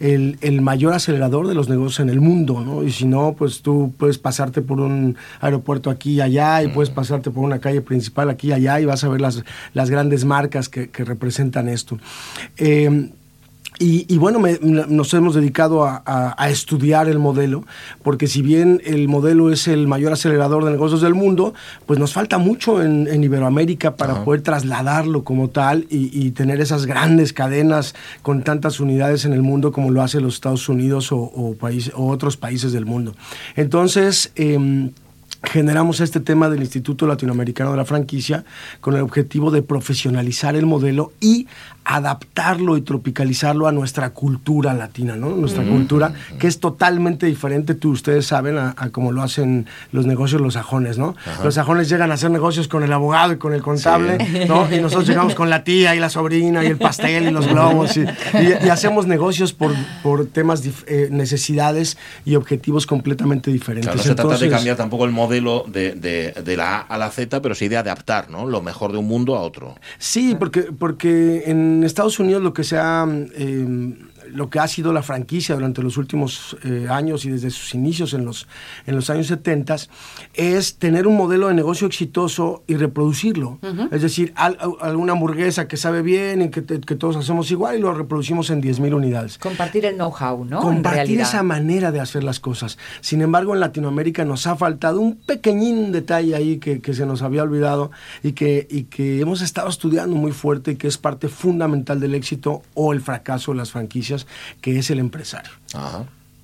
[0.00, 2.82] el, el mayor acelerador de los negocios en el mundo, ¿no?
[2.82, 6.90] Y si no, pues tú puedes pasarte por un aeropuerto aquí y allá y puedes
[6.90, 10.24] pasarte por una calle principal aquí y allá y vas a ver las, las grandes
[10.24, 11.98] marcas que, que representan esto.
[12.56, 13.10] Eh,
[13.82, 17.64] y, y bueno, me- nos hemos dedicado a, a- a estudiar el modelo,
[18.02, 21.52] porque si bien el modelo es el mayor acelerador de negocios del mundo,
[21.86, 26.60] pues nos falta mucho en, en Iberoamérica para poder trasladarlo como tal y, y tener
[26.60, 31.10] esas grandes cadenas con tantas unidades en el mundo como lo hace los Estados Unidos
[31.12, 33.14] o, o país- o otros países del mundo.
[33.56, 34.90] Entonces, em,
[35.44, 38.44] generamos este tema del Instituto Latinoamericano de la Franquicia
[38.80, 41.48] con el objetivo de profesionalizar el modelo y
[41.84, 45.30] adaptarlo y tropicalizarlo a nuestra cultura latina, ¿no?
[45.30, 50.06] Nuestra cultura, que es totalmente diferente, tú, ustedes saben, a, a como lo hacen los
[50.06, 51.14] negocios los sajones, ¿no?
[51.42, 54.18] Los sajones llegan a hacer negocios con el abogado y con el contable,
[54.48, 54.72] ¿no?
[54.74, 57.96] Y nosotros llegamos con la tía y la sobrina y el pastel y los globos
[57.96, 63.86] y, y- y hacemos negocios por, por temas, eh, necesidades y objetivos completamente diferentes.
[63.86, 66.98] Claro, no se trata de cambiar tampoco el modelo de, de- de la A a
[66.98, 68.46] la Z, pero sí de adaptar ¿no?
[68.46, 69.76] lo mejor de un mundo a otro.
[69.98, 73.96] Sí, porque, porque en Estados Unidos lo que se ha, eh,
[74.30, 78.14] lo que ha sido la franquicia durante los últimos eh, años y desde sus inicios
[78.14, 78.46] en los,
[78.86, 79.76] en los años 70
[80.34, 83.58] es tener un modelo de negocio exitoso y reproducirlo.
[83.90, 87.80] Es decir, al- alguna hamburguesa que sabe bien y que, que todos hacemos igual y
[87.80, 89.38] lo reproducimos en 10.000 unidades.
[89.38, 90.60] Compartir el know-how, ¿no?
[90.60, 92.78] Compartir esa manera de hacer las cosas.
[93.00, 97.22] Sin embargo, en Latinoamérica nos ha faltado un pequeñín detalle ahí que, que se nos
[97.22, 97.90] había olvidado
[98.22, 102.14] y que, y que hemos estado estudiando muy fuerte y que es parte fundamental del
[102.14, 104.11] éxito o el fracaso de las franquicias,
[104.60, 105.52] que es el empresario.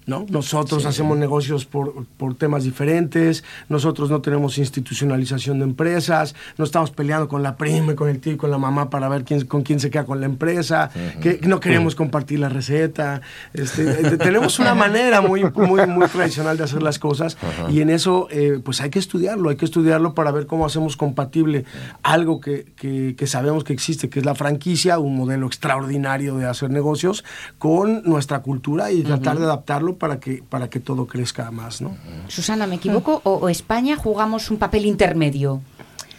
[0.08, 0.24] ¿No?
[0.30, 6.90] Nosotros hacemos negocios por, por temas diferentes, nosotros no tenemos institucionalización de empresas, no estamos
[6.90, 9.44] peleando con la prima, y con el tío y con la mamá para ver quién,
[9.46, 10.90] con quién se queda con la empresa,
[11.20, 13.20] que no queremos compartir la receta.
[13.52, 17.36] Este, eh, tenemos una manera muy, muy, muy tradicional de hacer las cosas
[17.70, 20.96] y en eso eh, pues hay que estudiarlo, hay que estudiarlo para ver cómo hacemos
[20.96, 21.64] compatible
[22.02, 26.46] algo que, que- que sabemos que existe, que es la franquicia, un modelo extraordinario de
[26.46, 27.24] hacer negocios,
[27.58, 31.96] con nuestra cultura y tratar de adaptarlo para que, para que todo crezca más, ¿no?
[32.28, 33.20] Susana, ¿me equivoco?
[33.24, 35.60] ¿O, o España jugamos un papel intermedio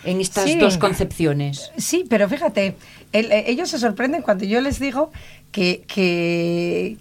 [0.03, 0.55] en estas Sí.
[0.57, 1.71] dos concepciones?
[1.77, 2.75] Sí, pero fíjate,
[3.11, 5.11] el- eh, ellos se sorprenden cuando yo les digo
[5.51, 6.97] que, que,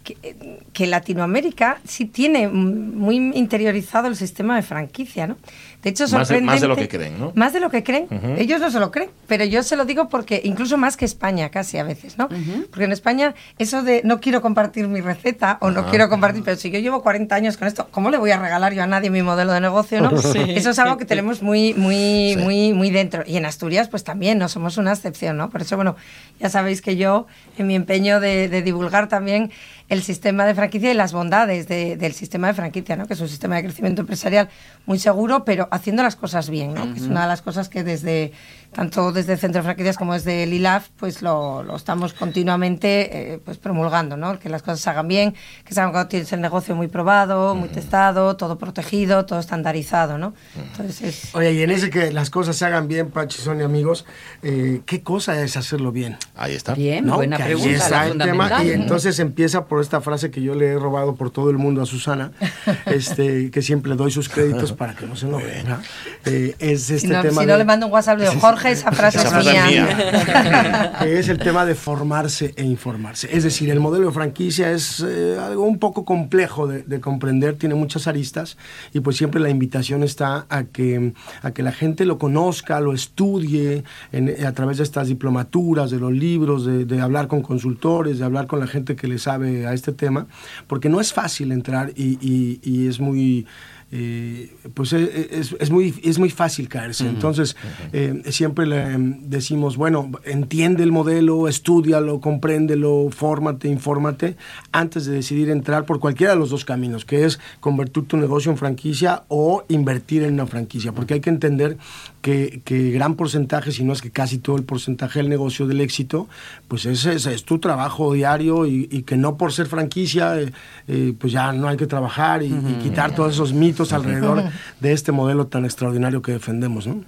[0.73, 5.37] que- Latinoamérica sí tiene muy interiorizado el sistema de franquicia, ¿no?
[5.83, 7.33] De hecho, Más de- sorprendente, más de lo que creen, ¿no?
[7.37, 8.09] Más de lo que creen.
[8.37, 11.51] Ellos no se lo creen, pero yo se lo digo porque incluso más que España
[11.51, 12.29] casi a veces, ¿no?
[12.71, 16.57] Porque en España eso de no quiero compartir mi receta o no quiero compartir, pero
[16.57, 19.09] si yo llevo 40 años con esto, ¿cómo le voy a regalar yo a nadie
[19.11, 20.11] mi modelo de negocio, no?
[20.23, 20.41] Sí.
[20.49, 22.37] Eso es algo que tenemos muy, muy, Sí.
[22.43, 23.23] muy, muy dentro.
[23.25, 25.49] Y en Asturias, pues también, no somos una excepción, ¿no?
[25.49, 25.95] Por eso, bueno,
[26.41, 29.53] ya sabéis que yo, en mi empeño de, de divulgar también
[29.89, 33.07] el sistema de franquicia y las bondades de- del sistema de franquicia, ¿no?
[33.07, 34.49] Que es un sistema de crecimiento empresarial
[34.85, 36.93] muy seguro, pero haciendo las cosas bien, ¿no?
[36.93, 38.33] Que es una de las cosas que desde,
[38.73, 43.35] tanto desde el Centro de Franquicias como desde el ILAF, pues lo, lo estamos continuamente
[43.35, 44.39] eh, pues promulgando, ¿no?
[44.39, 47.55] Que las cosas se hagan bien, que se hagan cuando tienes el negocio muy probado,
[47.55, 50.35] muy testado, todo protegido, todo estandarizado, ¿no?
[50.57, 51.35] Entonces es...
[51.35, 54.05] Oye, y en ese que las cosas se hagan bien, Pachi, Sonia, amigos,
[54.43, 56.17] eh, ¿qué cosa es hacerlo bien?
[56.37, 56.75] Ahí está.
[56.75, 57.17] Bien, ¿no?
[57.17, 57.77] buena Que ahí pregunta.
[57.85, 61.31] está el tema, y entonces empieza por esta frase que yo le he robado por
[61.31, 62.33] todo el mundo a Susana,
[62.87, 65.81] este, que siempre doy sus créditos para que no se lo vea.
[66.25, 68.41] Eh, es este si no, tema si no de- le mando un WhatsApp, le digo,
[68.59, 69.87] Jorge, esa frase Esa es frase es mía.
[69.87, 70.93] mía.
[71.03, 73.29] que es el tema de formarse e informarse.
[73.33, 77.57] Es decir, el modelo de franquicia es eh, algo un poco complejo de, de comprender,
[77.57, 78.57] tiene muchas aristas
[78.93, 82.93] y pues siempre la invitación está a que, a que la gente lo conozca, lo
[82.93, 88.19] estudie en- a través de estas diplomaturas, de los libros, de, de hablar con consultores,
[88.19, 90.27] de hablar con la gente que le sabe a este tema,
[90.67, 93.47] porque no es fácil entrar y, y- y es muy...
[93.91, 97.09] eh, pues es, es- es muy, es muy fácil caerse.
[97.09, 97.57] Entonces,
[97.93, 104.37] eh, siempre le em, decimos, bueno, entiende el modelo, estúdialo, compréndelo, fórmate, infórmate,
[104.73, 108.51] antes de decidir entrar por cualquiera de los dos caminos, que es convertir tu negocio
[108.53, 111.79] en franquicia o invertir en una franquicia, porque hay que entender
[112.21, 115.81] que, que gran porcentaje, si no es que casi todo el porcentaje del negocio del
[115.81, 116.29] éxito,
[116.67, 120.53] pues ese es, es tu trabajo diario y, y que no por ser franquicia, eh,
[120.89, 124.45] eh, pues ya no hay que trabajar y, y quitar todos esos mitos alrededor
[124.81, 127.03] de este modelo tan extraordinario que defendemos, ¿no?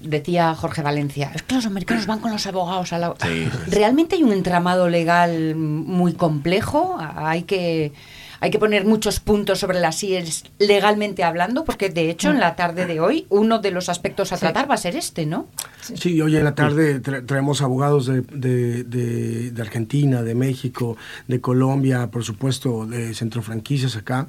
[0.00, 3.14] Decía Jorge Valencia, es que los americanos van con los abogados a la...
[3.20, 3.48] Sí.
[3.68, 6.96] ¿Realmente hay un entramado legal muy complejo?
[6.98, 7.92] Hay que,
[8.42, 12.56] hay que poner muchos puntos sobre las IES legalmente hablando, porque de hecho en la
[12.56, 15.46] tarde de hoy uno de los aspectos a tratar va a ser este, ¿no?
[15.80, 20.96] Sí, hoy en la tarde tra- traemos abogados de, de- de- de Argentina, de México,
[21.28, 24.28] de Colombia, por supuesto, de Centro Franquicias acá.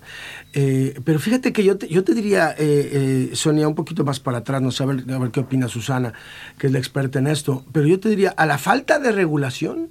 [0.54, 4.20] Eh, pero fíjate que yo te, yo te diría, eh, eh, Sonia, un poquito más
[4.20, 6.14] para atrás, no sé, a ver, a ver qué opina Susana,
[6.60, 9.90] que es la experta en esto, pero yo te diría, a la falta de regulación,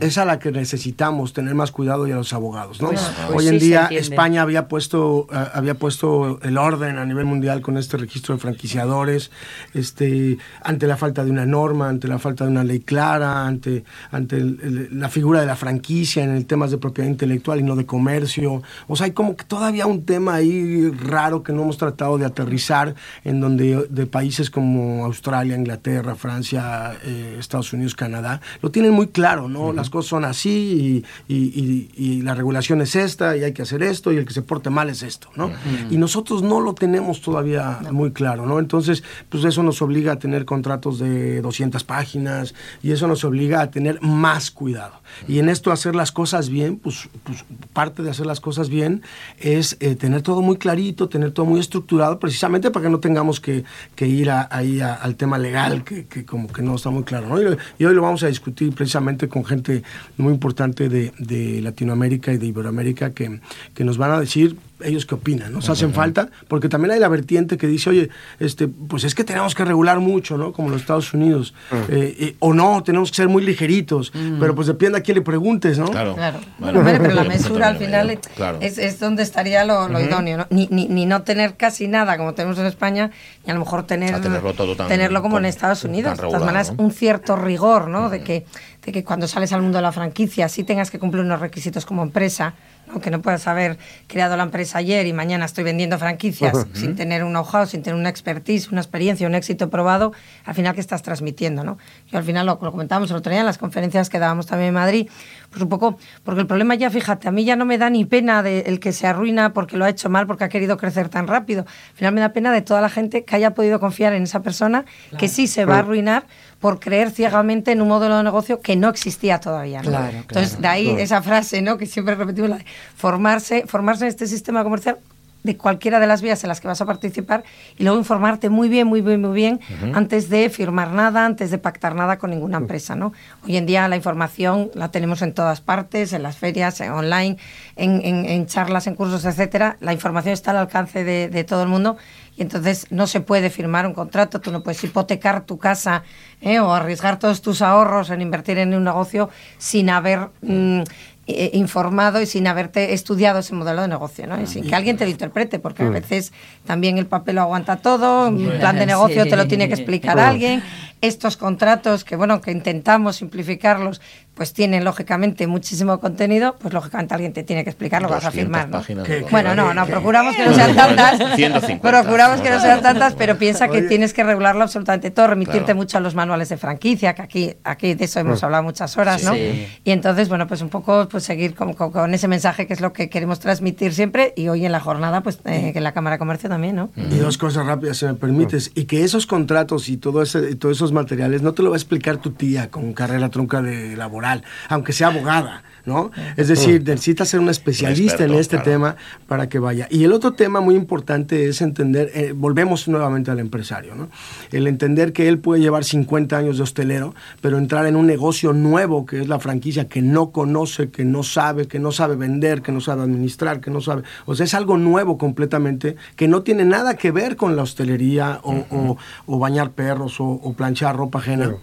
[0.00, 2.80] es a la que necesitamos tener más cuidado y a los abogados.
[2.80, 2.88] ¿no?
[2.88, 3.88] Pues- pues Hoy en sí, se día.
[3.92, 8.40] España había puesto, eh, había puesto el orden a nivel mundial con este registro de
[8.40, 9.30] franquiciadores,
[9.72, 13.84] este, ante la falta de una norma, ante la falta de una ley clara, ante,
[14.10, 17.62] ante el- el- la figura de la franquicia en el temas de propiedad intelectual y
[17.62, 18.62] no de comercio.
[18.88, 22.24] O sea, hay como que todavía un tema ahí raro que no hemos tratado de
[22.26, 28.92] aterrizar en donde de países como Australia, Inglaterra, Francia, eh, Estados Unidos, Canadá, lo tienen
[28.92, 29.72] muy claro, ¿no?
[29.72, 33.62] Las cosas son así y, y- y- y la regulación es esta y hay que
[33.62, 35.50] hacer esto y el que se porte mal es esto, ¿no?
[35.90, 38.58] Y nosotros no lo tenemos todavía muy claro, ¿no?
[38.58, 43.60] Entonces, pues eso nos obliga a tener contratos de 200 páginas y eso nos obliga
[43.60, 44.94] a tener más cuidado.
[45.28, 49.02] Y en esto hacer las cosas bien, pues, pues parte de hacer las cosas bien
[49.38, 53.40] es eh, tener todo muy clarito, tener todo muy estructurado, precisamente para que no tengamos
[53.40, 56.90] que, que ir a- ahí a- al tema legal, que, que como que no está
[56.90, 57.28] muy claro.
[57.28, 57.40] ¿no?
[57.78, 59.82] Y hoy lo vamos a discutir precisamente con gente
[60.16, 63.40] muy importante de, de Latinoamérica y de Iberoamérica que,
[63.74, 66.28] que nos van a decir ellos qué opinan, ¿nos hacen falta?
[66.48, 70.00] Porque también hay la vertiente que dice, oye, este, pues es que tenemos que regular
[70.00, 70.52] mucho, ¿no?
[70.52, 71.54] Como los Estados Unidos.
[71.88, 75.22] Eh, eh, o no, tenemos que ser muy ligeritos, pero pues depende a quién le
[75.22, 75.86] preguntes, ¿no?
[75.86, 76.14] Claro.
[76.14, 76.38] Claro.
[76.58, 78.18] Bueno, Hombre, pero la mesura al final veo.
[78.36, 78.58] Claro.
[78.60, 80.46] es, es donde estaría lo, lo idóneo, ¿no?
[80.50, 83.10] Ni, ni, ni no tener casi nada como tenemos en España
[83.46, 86.16] y a lo mejor tener, A tenerlo todo tan- tenerlo como en Estados Unidos.
[86.18, 86.82] De todas maneras, ¿no?
[86.84, 88.10] un cierto rigor, ¿no?
[88.10, 88.44] De, que,
[88.84, 91.84] de que cuando sales al mundo de la franquicia sí tengas que cumplir unos requisitos
[91.86, 92.54] como empresa,
[92.86, 93.00] ¿no?
[93.00, 97.24] que no puedas haber creado la empresa ayer y mañana estoy vendiendo franquicias sin tener
[97.24, 100.12] un know-how, sin tener una expertise, una experiencia, un éxito probado,
[100.44, 101.78] al final que estás transmitiendo, ¿no?
[102.10, 104.68] Yo al final lo, lo comentábamos el otro día en las conferencias que dábamos también
[104.68, 105.08] en Madrid,
[105.50, 108.04] pues un poco, porque el problema ya, fíjate, a mí ya no me da ni
[108.04, 111.08] pena de el que se arruina porque lo ha hecho mal, porque ha querido crecer
[111.08, 111.64] tan rápido.
[111.90, 114.42] Al final me da pena de toda la gente que haya podido confiar en esa
[114.42, 114.84] persona
[115.18, 116.26] que sí se va a arruinar
[116.64, 119.82] por creer ciegamente en un modelo de negocio que no existía todavía.
[119.82, 119.90] ¿no?
[119.90, 121.76] Claro, Entonces, de ahí esa frase ¿no?
[121.76, 122.64] que siempre repetimos, la de
[122.96, 124.96] formarse, formarse en este sistema comercial
[125.42, 127.44] de cualquiera de las vías en las que vas a participar
[127.76, 129.60] y luego informarte muy bien, muy bien, muy bien
[129.92, 132.96] antes de firmar nada, antes de pactar nada con ninguna empresa.
[132.96, 133.12] ¿no?
[133.46, 137.36] Hoy en día la información la tenemos en todas partes, en las ferias, en online,
[137.76, 139.76] en, en- en charlas, en cursos, etcétera.
[139.80, 141.98] La información está al alcance de, de todo el mundo
[142.36, 146.02] y entonces no se puede firmar un contrato, tú no puedes hipotecar tu casa
[146.40, 146.58] ¿eh?
[146.58, 150.82] o arriesgar todos tus ahorros en invertir en un negocio sin haber mm,
[151.26, 154.38] eh, informado y sin haberte estudiado ese modelo de negocio, ¿no?
[154.42, 156.34] Y sin que alguien te lo interprete, porque a veces
[156.66, 160.18] también el papel lo aguanta todo, un plan de negocio te lo tiene que explicar
[160.18, 160.62] alguien,
[161.00, 164.00] estos contratos que, bueno, que intentamos simplificarlos,
[164.34, 168.24] pues tienen lógicamente muchísimo contenido, pues lógicamente alguien te tiene que explicar lo que vas
[168.24, 168.78] a 200 firmar, ¿no?
[168.78, 171.36] páginas ¿Qué- de qué- Bueno, no, no, procuramos que no sean tantas.
[171.36, 171.88] 150.
[171.88, 173.88] Procuramos que no sean tantas, pero piensa que Oye.
[173.88, 175.76] tienes que regularlo absolutamente todo, remitirte Claro.
[175.76, 179.22] mucho a los manuales de franquicia, que aquí, aquí de eso hemos hablado muchas horas,
[179.22, 179.34] ¿no?
[179.34, 179.68] Sí.
[179.84, 182.80] Y entonces, bueno, pues un poco pues seguir con, con- con ese mensaje que es
[182.80, 185.92] lo que queremos transmitir siempre y hoy en la jornada, pues eh, que en la
[185.92, 186.90] Cámara de Comercio también, ¿no?
[186.96, 188.72] Y dos cosas rápidas, si me permites.
[188.74, 191.76] Y que esos contratos y, todo ese, y todos esos materiales no te lo va
[191.76, 196.10] a explicar tu tía con carrera trunca de laboral, aunque sea abogada, ¿no?
[196.36, 198.70] Es decir, necesitas ser un especialista experto, en este claro.
[198.70, 199.86] tema para que vaya.
[199.90, 204.08] Y el otro tema muy importante es entender, eh, volvemos nuevamente al empresario, ¿no?
[204.52, 208.52] El entender que él puede llevar 50 años de hostelero, pero entrar en un negocio
[208.52, 212.60] nuevo que es la franquicia que no conoce, que no sabe, que no sabe vender,
[212.62, 214.02] que no sabe administrar, que no sabe.
[214.26, 218.40] O sea, es algo nuevo completamente que no tiene nada que ver con la hostelería
[218.42, 221.54] o, o- o bañar perros o, o planchar ropa ajena.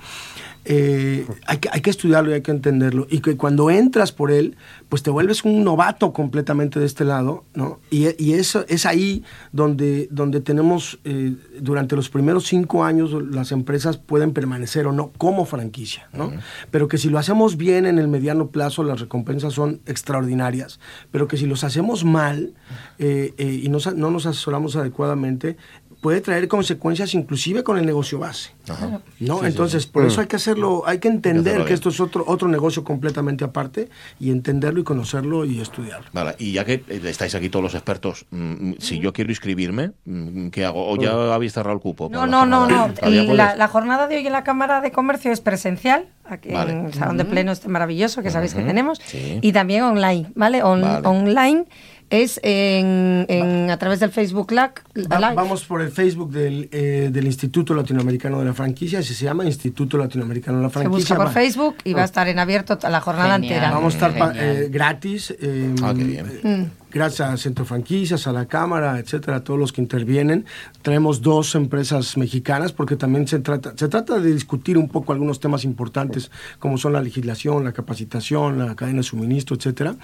[0.63, 3.07] Eh, hay, que, hay que estudiarlo y hay que entenderlo.
[3.09, 4.55] Y que cuando entras por él,
[4.89, 7.79] pues te vuelves un novato completamente de este lado, ¿no?
[7.89, 13.51] Y, y eso es ahí donde, donde tenemos, eh, durante los primeros cinco años, las
[13.51, 16.31] empresas pueden permanecer o no como franquicia, ¿no?
[16.69, 20.79] Pero que si lo hacemos bien en el mediano plazo, las recompensas son extraordinarias.
[21.09, 22.53] Pero que si los hacemos mal
[22.99, 25.57] eh, y no, no nos asesoramos adecuadamente,
[26.01, 28.49] puede traer consecuencias inclusive con el negocio base.
[28.67, 29.01] Ajá.
[29.19, 29.39] ¿no?
[29.39, 29.89] Sí, Entonces, sí.
[29.91, 33.43] por eso hay que hacerlo, hay que entender que esto es otro, otro negocio completamente
[33.43, 33.87] aparte
[34.19, 36.07] y entenderlo y conocerlo y estudiarlo.
[36.11, 39.91] Vale, y ya que eh, estáis aquí todos los expertos, mm, si yo quiero inscribirme,
[40.05, 40.89] mm, ¿qué hago?
[40.89, 42.09] ¿O ya habéis cerrado el cupo?
[42.11, 42.91] No, no, no, no.
[42.93, 46.71] ¿Todavía La, jornada de hoy en la Cámara de Comercio es presencial, aquí Vale.
[46.73, 49.37] en el Salón de Pleno este maravilloso que sabéis que tenemos, sí.
[49.41, 50.63] y también online, ¿vale?
[50.63, 51.07] On- Vale.
[51.07, 51.65] Online
[52.11, 55.07] es en, en- a través del Facebook Live.
[55.11, 59.45] Va- vamos por el Facebook del, eh, del Instituto Latinoamericano de la Franquicia, se llama,
[59.45, 60.97] Instituto Latinoamericano de la Se Franquicia.
[60.99, 63.53] busca por Va- Facebook y va a estar en abierto toda la jornada Genial.
[63.53, 63.71] entera.
[63.73, 65.33] Vamos a estar pa- eh, gratis.
[65.41, 66.25] eh, Ah, qué bien.
[66.43, 70.45] eh, gracias a Centro Franquicias, a la Cámara, etcétera, a todos los que intervienen.
[70.81, 75.39] Traemos dos empresas mexicanas porque también se trata, se trata de discutir un poco algunos
[75.39, 79.95] temas importantes como son la legislación, la capacitación, la cadena de suministro, etcétera.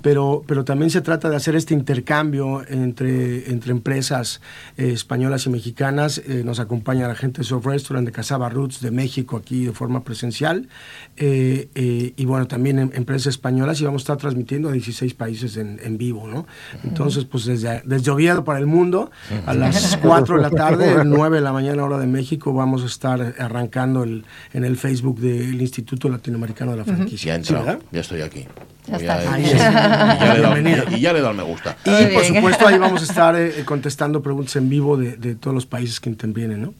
[0.00, 4.40] Pero, pero también se trata de hacer este intercambio entre, entre empresas
[4.76, 6.18] eh, españolas y mexicanas.
[6.18, 9.72] Eh, nos acompaña la gente de Soft Restaurant de Casaba Roots de México aquí de
[9.72, 10.68] forma presencial.
[11.16, 15.56] Eh, y bueno, también em- empresas españolas y vamos a estar transmitiendo a 16 países
[15.56, 16.46] en vivo, ¿no?
[16.84, 19.10] Entonces, pues desde, desde Oviedo para el mundo,
[19.46, 22.86] a las 4 de la tarde, 9 de la mañana hora de México, vamos a
[22.86, 27.34] estar arrancando el, en el Facebook del Instituto Latinoamericano de la Ya Franquicia.
[27.34, 27.80] ¿Sí, entrado, verdad?
[27.90, 28.46] ya estoy aquí.
[28.88, 30.84] Ya Y y ya Bienvenida.
[30.96, 31.76] y ya le al me gusta.
[31.84, 32.34] Y Muy por bien.
[32.36, 36.00] supuesto ahí vamos a estar eh, contestando preguntas en vivo de, de todos los países
[36.00, 36.74] que intervienen, ¿no?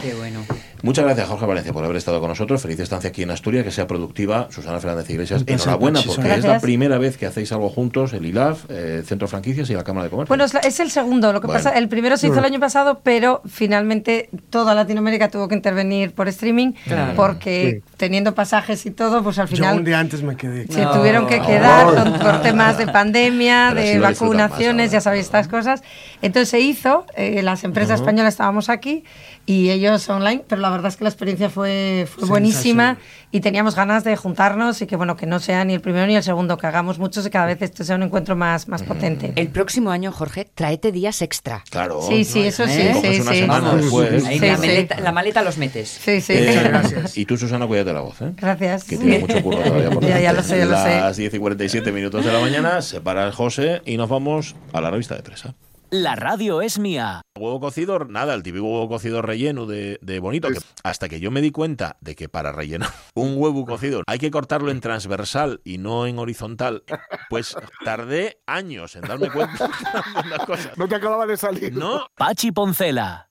[0.00, 0.40] Qué bueno.
[0.82, 2.62] Muchas gracias, Jorge Valencia, por haber estado con nosotros.
[2.62, 4.46] Feliz estancia aquí en Asturias, que sea productiva.
[4.52, 6.44] Susana Fernández Iglesias, enhorabuena, porque Gracias.
[6.44, 9.84] es la primera vez que hacéis algo juntos, el ILAF, eh, Centro Franquicias y la
[9.84, 10.28] Cámara de Comercio.
[10.28, 11.32] Bueno, es, el segundo.
[11.32, 11.62] Lo que Bueno.
[11.62, 16.12] pasa, el primero se hizo el año pasado, pero finalmente toda Latinoamérica tuvo que intervenir
[16.12, 17.12] por streaming Claro.
[17.16, 20.66] porque teniendo pasajes y todo, pues al Yo final un día antes me quedé.
[20.66, 20.92] se No.
[20.92, 25.82] tuvieron que quedar con, por temas de pandemia, Pero de vacunaciones, ya sabéis estas cosas.
[26.22, 29.04] Entonces se hizo, eh, las empresas españolas estábamos aquí
[29.48, 32.98] y ellos online, pero la verdad es que la experiencia fue, fue buenísima
[33.32, 36.16] y teníamos ganas de juntarnos y que bueno, que no sea ni el primero ni
[36.16, 39.32] el segundo, que hagamos muchos y cada vez esto sea un encuentro más, más potente.
[39.36, 41.64] El próximo año, Jorge, tráete días extra.
[41.70, 42.02] Claro.
[42.06, 42.94] Sí, sí, eso sí, ¿Eh?
[43.00, 43.44] Sí, sí.
[43.46, 43.90] Vamos.
[43.90, 45.88] la, maleta, la maleta los metes.
[45.88, 46.34] Sí, sí.
[46.34, 47.16] Eh, gracias.
[47.16, 48.32] Y tú, Susana, cuídate la voz, ¿eh?
[48.36, 48.84] Gracias.
[48.84, 51.00] Que tiene mucho curro todavía por Ya, ya lo sé, ya lo sé.
[51.00, 54.56] Las 10 y 47 minutos de la mañana, se para el José y nos vamos
[54.74, 55.54] a la revista de presa.
[55.90, 57.22] La radio es mía.
[57.38, 60.48] Huevo cocido, nada, el típico huevo cocido relleno de, de bonito.
[60.48, 64.18] que- hasta que yo me di cuenta de que para rellenar un huevo cocido hay
[64.18, 66.84] que cortarlo en transversal y no en horizontal,
[67.30, 69.68] pues tardé años en darme cuenta
[70.24, 70.76] de las cosas.
[70.76, 71.72] No te acababa de salir.
[71.74, 73.30] No, Pachi Poncela.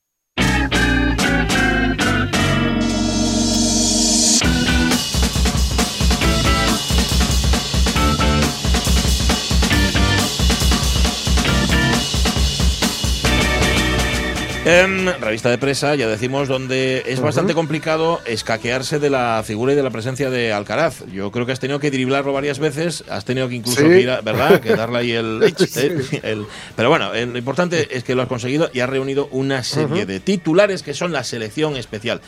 [14.70, 19.76] Em, revista de presa, ya decimos, donde es bastante complicado escaquearse de la figura y
[19.78, 21.06] de la presencia de Alcaraz.
[21.10, 23.88] Yo creo que has tenido que driblarlo varias veces, has tenido que incluso, Sí.
[23.88, 24.60] que ir a- ¿verdad?
[24.60, 25.42] Que darle ahí el,
[25.78, 26.46] eh, el-
[26.76, 30.06] Pero bueno, eh, lo importante es que lo has conseguido y has reunido una serie
[30.06, 32.20] de titulares que son la selección especial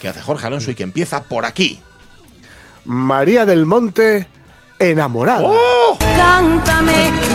[0.00, 1.78] que hace Jorge Alonso y que empieza por aquí.
[2.86, 4.26] María del Monte,
[4.80, 5.48] enamorada.
[6.16, 7.33] Cántame, me dijiste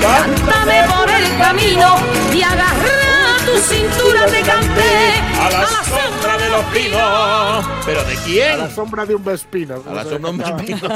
[0.00, 1.96] cántame, por el camino
[2.32, 7.66] y agarra tu cintura te canté A la sombra de los pinos.
[7.86, 8.58] ¿Pero de A quién?
[8.58, 9.82] la sombra de un vespino.
[9.88, 10.88] A la sombra de un pino.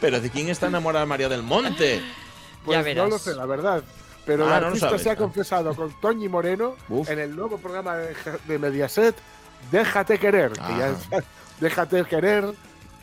[0.00, 2.02] Pero ¿de quién está enamorada María del Monte?
[2.64, 3.04] Pues Ya verás.
[3.04, 3.82] no lo sé, la verdad.
[4.26, 7.08] Pero Ah, el artista sabes, se ha confesado con Toñi Moreno Uf.
[7.08, 8.14] en el nuevo programa de,
[8.46, 9.16] de Mediaset,
[9.72, 10.52] Déjate querer.
[10.52, 11.20] que ya Ah.
[11.60, 12.44] déjate querer.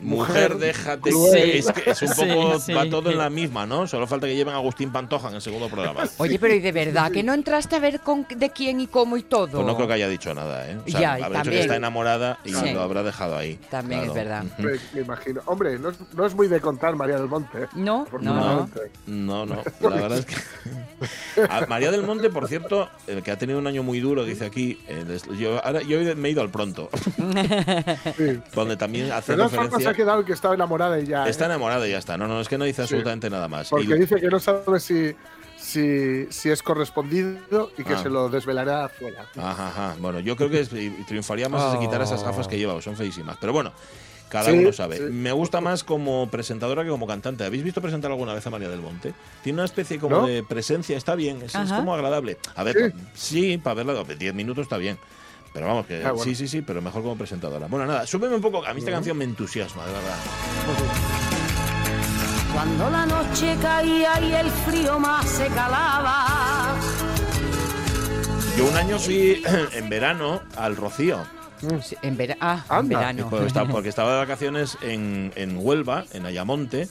[0.00, 1.10] Mujer, déjate.
[1.10, 1.50] cruel.
[1.50, 2.60] Es que es un Sí, poco.
[2.60, 2.72] sí.
[2.74, 3.86] Va todo en la misma, ¿no?
[3.86, 6.04] Solo falta que lleven a Agustín Pantoja en el segundo programa.
[6.18, 9.16] Oye, pero ¿y de verdad que no entraste a ver con, de quién y cómo
[9.16, 9.48] y todo?
[9.52, 10.78] Pues no creo que haya dicho nada, ¿eh?
[10.86, 12.72] O sea, Ya, habrá dicho que está enamorada y Sí.
[12.72, 13.58] lo habrá dejado ahí.
[13.70, 14.44] También es verdad.
[14.58, 15.40] Me, me imagino.
[15.46, 17.62] Hombre, no es, no es muy de contar María del Monte.
[17.64, 17.66] ¿eh?
[17.74, 18.68] No, no,
[19.06, 19.46] no.
[19.46, 20.34] No, la verdad es que.
[21.50, 24.46] A María del Monte, por cierto, eh, que ha tenido un año muy duro, dice
[24.46, 24.78] aquí.
[24.88, 25.04] eh,
[25.38, 26.88] yo, ahora, yo me he ido al pronto,
[28.16, 28.40] Sí.
[28.54, 31.26] donde también hace formas, se ha quedado que estaba enamorada y ya.
[31.26, 31.30] ¿eh?
[31.30, 32.16] Está enamorada y ya está.
[32.16, 33.68] No, no, es que no dice absolutamente nada más.
[33.68, 35.14] Porque Y- dice que no sabe si,
[35.58, 38.02] si, si es correspondido y que Ah.
[38.02, 39.26] se lo desvelará afuera.
[39.36, 39.96] Ajá, ajá.
[39.98, 40.64] Bueno, yo creo que
[41.06, 43.36] triunfaría más si se quitara esas gafas que lleva, que son feísimas.
[43.40, 43.72] Pero bueno,
[44.28, 44.96] cada Sí, uno sabe.
[44.98, 45.02] sí.
[45.04, 47.44] Me gusta más como presentadora que como cantante.
[47.44, 49.14] ¿Habéis visto presentar alguna vez a María del Monte?
[49.42, 50.26] Tiene una especie como ¿No?
[50.26, 52.38] de presencia, está bien, es, como agradable.
[52.54, 53.40] A ver, Sí.
[53.54, 54.98] sí, para verla, 10 minutos está bien.
[55.56, 56.22] Pero vamos, que Ah, bueno.
[56.22, 57.66] sí, sí, sí, pero mejor como presentadora.
[57.66, 58.62] Bueno, nada, súbeme un poco.
[58.66, 60.16] A mí esta canción me entusiasma, de verdad.
[62.52, 66.74] Cuando la noche caía y el frío más se calaba.
[68.58, 69.42] Yo un año fui
[69.72, 71.20] en verano al Rocío.
[71.82, 73.28] Sí, En, vera- ah, en verano.
[73.30, 76.86] Porque estaba, porque estaba de vacaciones en, en Huelva, en Ayamonte,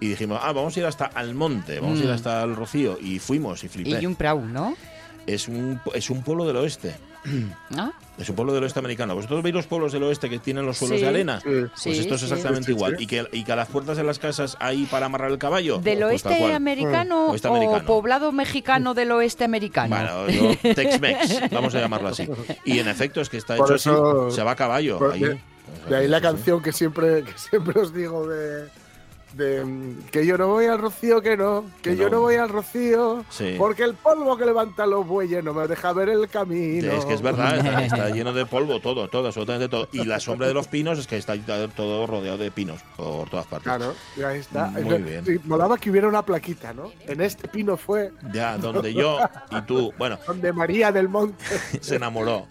[0.00, 3.18] y dijimos, ah, vamos a ir hasta Almonte, vamos a ir hasta el Rocío, y
[3.18, 4.00] fuimos y flipé.
[4.00, 4.74] Y un prau, ¿no?
[5.26, 6.94] Es, un, es un pueblo del oeste,
[7.76, 7.92] ¿Ah?
[8.18, 9.14] es un pueblo del oeste americano.
[9.14, 11.02] ¿Vosotros veis los pueblos del oeste que tienen los suelos Sí.
[11.02, 11.40] de arena?
[11.40, 11.48] Sí.
[11.50, 12.96] Pues Sí, esto es exactamente Sí, igual.
[12.96, 13.04] sí.
[13.04, 15.78] Y que, y que a las puertas de las casas hay para amarrar el caballo.
[15.78, 17.84] ¿Del Pues tal oeste americano Oeste o americano.
[17.86, 19.94] poblado mexicano del oeste americano?
[19.96, 22.28] Bueno, yo, Tex-Mex, vamos a llamarlo así.
[22.64, 24.98] Y en efecto es que está Por hecho eso- así, se va a caballo.
[25.12, 25.20] ahí.
[25.20, 25.40] de-
[25.88, 28.68] De ahí la canción que siempre, que siempre os digo de,
[29.36, 32.20] de que yo no voy al rocío, que no, que, yo no.
[32.20, 33.54] voy al rocío, Sí.
[33.58, 36.92] porque el polvo que levantan los bueyes no me deja ver el camino.
[36.92, 39.88] Es que es verdad, está, está lleno de polvo todo, todo, absolutamente todo.
[39.92, 41.34] Y la sombra de los pinos es que está
[41.74, 43.64] todo rodeado de pinos por todas partes.
[43.64, 44.66] Claro, y ahí está.
[44.68, 45.40] Muy Entonces, bien.
[45.44, 46.90] molaba que hubiera una plaquita, ¿no?
[47.06, 49.18] En este pino fue Ya, donde yo
[49.50, 51.44] y tú, bueno, donde María del Monte
[51.80, 52.46] se enamoró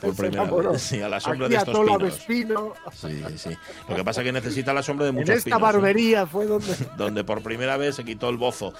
[0.00, 0.72] por se primera enamoró.
[0.72, 0.82] vez.
[0.82, 2.02] Sí, a la sombra Aquí de estos pinos.
[2.02, 2.72] Vespino.
[2.92, 3.50] Sí, sí.
[3.88, 5.58] Lo que pasa es que necesita la sombra de En muchos esta pinos.
[5.60, 5.62] ¿eh?
[5.62, 6.74] barbería fue donde.
[6.96, 8.72] donde por primera vez se quitó el bozo.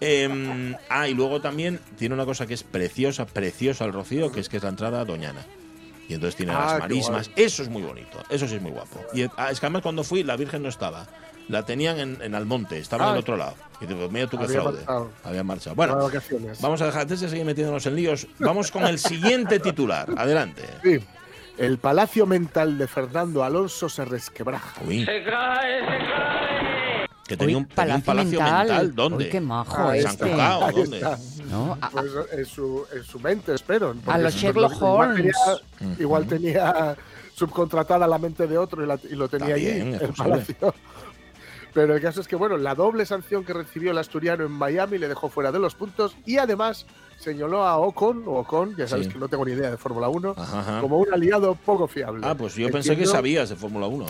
[0.00, 4.40] Eh, ah, y luego también tiene una cosa que es preciosa, preciosa el Rocío, que
[4.40, 5.44] es que es la entrada a Doñana.
[6.08, 7.30] Y entonces tiene Ah, las marismas.
[7.36, 8.22] Eso es muy bonito.
[8.30, 9.04] Eso sí es muy guapo.
[9.12, 11.06] Y ah, es que además cuando fui, la Virgen no estaba.
[11.48, 13.12] La tenían en, en Almonte, estaba en Ah.
[13.14, 13.54] el otro lado.
[13.80, 14.78] Y digo, mira tú qué Había fraude.
[14.78, 15.10] marchado.
[15.24, 15.76] Había marchado.
[15.76, 15.98] Bueno,
[16.60, 20.08] vamos a dejar, antes de seguir metiéndonos en líos, vamos con el siguiente titular.
[20.16, 20.64] Adelante.
[20.82, 20.98] Sí.
[21.58, 24.80] El palacio mental de Fernando Alonso se resquebraja.
[24.86, 26.77] Uy, Se cae, se cae.
[27.28, 28.66] Que tenía un, tenía un Palacio mental.
[28.68, 28.94] mental.
[28.94, 29.24] ¿Dónde?
[29.24, 30.30] Uy, qué majo Ahí ¿San este.
[30.30, 30.64] Cucao?
[30.64, 30.96] Ahí ¿Dónde?
[30.96, 31.18] está.
[31.50, 31.78] ¿No?
[31.80, 33.94] A- Pues en su, en su mente, espero.
[34.06, 36.00] A los Sherlock igual tenía- Holmes.
[36.00, 36.96] Igual tenía
[37.34, 40.14] subcontratada la mente de otro y, la- y lo tenía es el posible.
[40.16, 40.74] palacio.
[41.74, 44.98] Pero el caso es que, bueno, la doble sanción que recibió el asturiano en Miami
[44.98, 46.86] le dejó fuera de los puntos y además
[47.18, 49.12] señaló a Ocon, o Ocon, ya sabes Sí.
[49.12, 50.80] que no tengo ni idea de Fórmula 1, Ajá, ajá.
[50.80, 52.26] como un aliado poco fiable.
[52.26, 54.06] Ah, pues yo pensé que sabías de Fórmula 1.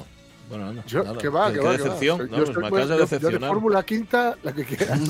[0.49, 1.19] Bueno, no, Yo, nada.
[1.19, 1.73] que va, que va, que va.
[1.85, 2.19] decepción.
[2.19, 3.51] Yo No, pues me acabas de yo- Yo de decepcionar.
[3.51, 5.01] Fórmula Quinta, la que quieras.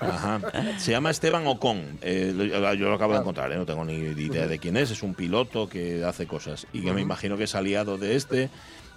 [0.00, 0.40] Ajá.
[0.78, 1.98] Se llama Esteban Ocon.
[2.02, 2.32] Eh,
[2.78, 4.90] yo lo acabo de encontrar, eh, no tengo ni idea de quién es.
[4.90, 8.50] Es un piloto que hace cosas y que me imagino que es aliado de este.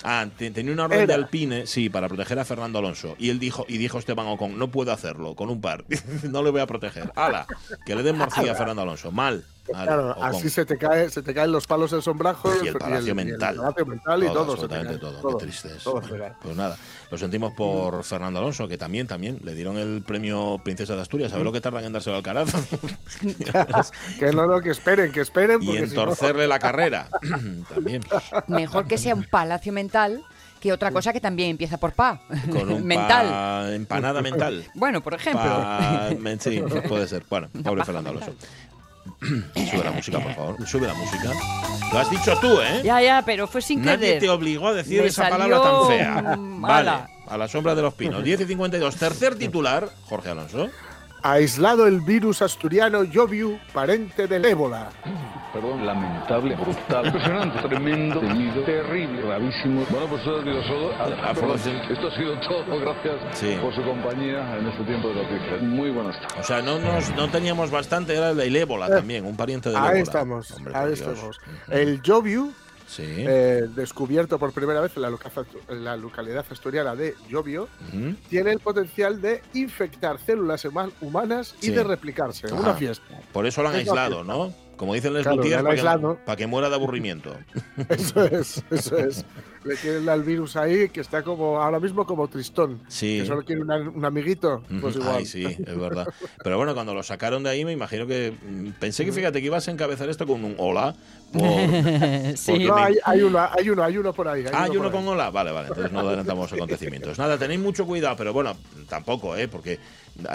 [0.03, 1.13] Ah, te- tenía una orden de.
[1.13, 3.15] Alpine, sí, para proteger a Fernando Alonso.
[3.17, 5.85] Y él dijo, y dijo Esteban Ocon, no puedo hacerlo con un par.
[6.23, 7.11] no le voy a proteger.
[7.15, 7.47] ¡Hala!
[7.85, 9.11] Que le den morcilla a Fernando Alonso.
[9.11, 9.43] Mal.
[9.67, 10.23] Claro, Ocon.
[10.25, 13.55] así se te, cae, se te caen los palos del sombrajo y el palacio mental.
[13.55, 14.51] el palacio mental y todo.
[14.51, 15.37] absolutamente todo.
[15.37, 15.83] Qué triste es.
[15.83, 16.33] todo cae.
[16.41, 16.77] Pues nada,
[17.11, 21.31] lo sentimos por Fernando Alonso, que también, también le dieron el premio Princesa de Asturias.
[21.31, 22.53] ¿Sabes lo que tardan en dárselo al Alcaraz?
[24.19, 25.61] que no, no, que esperen, que esperen.
[25.61, 27.09] y en si no- torcerle la carrera.
[27.73, 28.01] también.
[28.47, 30.23] Mejor que sea un palacio mental
[30.59, 32.19] que otra cosa que también empieza por pa.
[32.51, 33.27] Con un mental.
[33.29, 34.65] pa- empanada mental.
[34.73, 35.43] Bueno, por ejemplo.
[35.43, 36.09] Pa-
[36.39, 37.23] sí, puede ser.
[37.29, 38.33] Bueno, pobre Fernando Alonso.
[39.19, 40.67] Sube la música, por favor.
[40.67, 41.31] Sube la música.
[41.91, 42.81] Lo has dicho tú, ¿eh?
[42.83, 44.19] Ya, ya, pero fue sin Nadie querer.
[44.21, 46.35] te obligó a decir Me esa palabra tan fea.
[46.37, 46.91] Vale,
[47.27, 48.23] a la sombra de los pinos.
[48.23, 48.95] 10 y 52.
[48.95, 50.69] Tercer titular, Jorge Alonso.
[51.31, 54.87] Aislado el virus asturiano Joviu, parente del ébola.
[55.51, 59.85] Perdón, lamentable, brutal, impresionante, tremendo, temido, terrible, gravísimo.
[59.89, 60.91] Bueno, pues eso ha sido solo.
[60.97, 61.71] Ah, pues sí.
[61.89, 62.79] Esto ha sido todo.
[62.79, 63.57] Gracias Sí.
[63.61, 65.61] por su compañía en este tiempo de noticias.
[65.63, 66.39] Muy buenas tardes.
[66.39, 69.91] O sea, no, nos, no teníamos bastante, era el ébola también, un pariente del ébola.
[69.91, 70.99] Ahí estamos, Hombre, ahí Dios.
[71.01, 71.39] estamos.
[71.67, 72.53] El Joviu,
[72.87, 73.03] Sí.
[73.05, 75.29] eh, descubierto por primera vez en la, loca-
[75.69, 78.15] en la localidad asturiana de Jovio, Ujú.
[78.29, 82.47] tiene el potencial de infectar células huma- humanas y de replicarse.
[82.47, 82.55] Ajá.
[82.55, 83.05] Una fiesta.
[83.33, 84.53] Por eso lo han Es aislado, ¿no?
[84.77, 86.19] Como dicen los Claro, para, que, aislado.
[86.23, 87.35] para que muera de aburrimiento.
[87.89, 89.25] Eso es, eso es.
[89.63, 92.79] Le quieren al virus ahí que está como ahora mismo como tristón.
[92.87, 93.19] Sí.
[93.21, 94.61] Que solo quiere una- un amiguito.
[94.79, 95.15] Pues igual.
[95.17, 96.05] Ay, sí, es verdad.
[96.43, 98.33] Pero bueno, cuando lo sacaron de ahí, me imagino que.
[98.39, 100.95] mm, Pensé que, fíjate, que ibas a encabezar esto con un hola.
[101.31, 101.41] Por-
[102.37, 102.65] Sí.
[102.65, 104.45] No, hay, hay uno, hay uno, hay uno por ahí.
[104.53, 105.29] Ah, hay uno con hola.
[105.29, 107.17] Vale, vale, entonces no adelantamos acontecimientos.
[107.17, 108.55] Nada, tenéis mucho cuidado, pero bueno,
[108.89, 109.47] tampoco, ¿eh?
[109.47, 109.79] Porque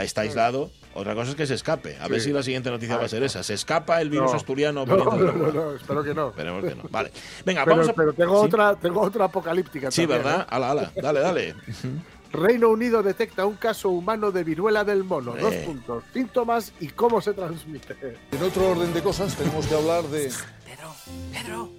[0.01, 0.71] está aislado.
[0.95, 1.97] Otra cosa es que se escape.
[2.01, 3.43] A ver si la siguiente noticia va a ser esa.
[3.43, 4.37] ¿Se escapa el virus No.
[4.37, 4.85] asturiano?
[4.85, 6.29] No, no, espero que no.
[6.29, 6.83] Esperemos que no.
[6.91, 7.11] Vale.
[7.47, 7.95] Venga, Pero, vamos a.
[7.95, 8.47] pero tengo, ¿Sí?
[8.47, 9.91] otra, tengo otra apocalíptica.
[9.91, 10.47] Sí, también, ¿verdad?
[10.51, 10.93] Ala, ala.
[10.95, 11.55] Dale, dale.
[12.33, 15.35] Reino Unido detecta un caso humano de viruela del mono.
[15.37, 15.63] Dos Eh.
[15.67, 16.03] puntos.
[16.13, 17.95] Síntomas y cómo se transmite.
[18.31, 20.33] En otro orden de cosas, tenemos que hablar de.
[20.65, 20.95] Pedro,
[21.33, 21.71] Pedro,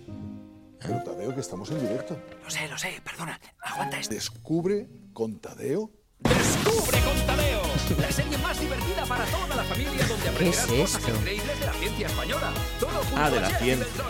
[0.79, 2.17] Pero Tadeo, que estamos en directo.
[2.43, 4.13] lo sé, lo sé, perdona, aguanta esto.
[4.13, 5.89] Descubre con Tadeo.
[6.19, 7.61] ¡Descubre con Tadeo!
[7.99, 11.15] La serie más divertida para toda la familia donde aprenderás es cosas esto?
[11.19, 12.53] increíbles de la ciencia española.
[12.79, 14.03] Todo junto Ah, de la ciencia.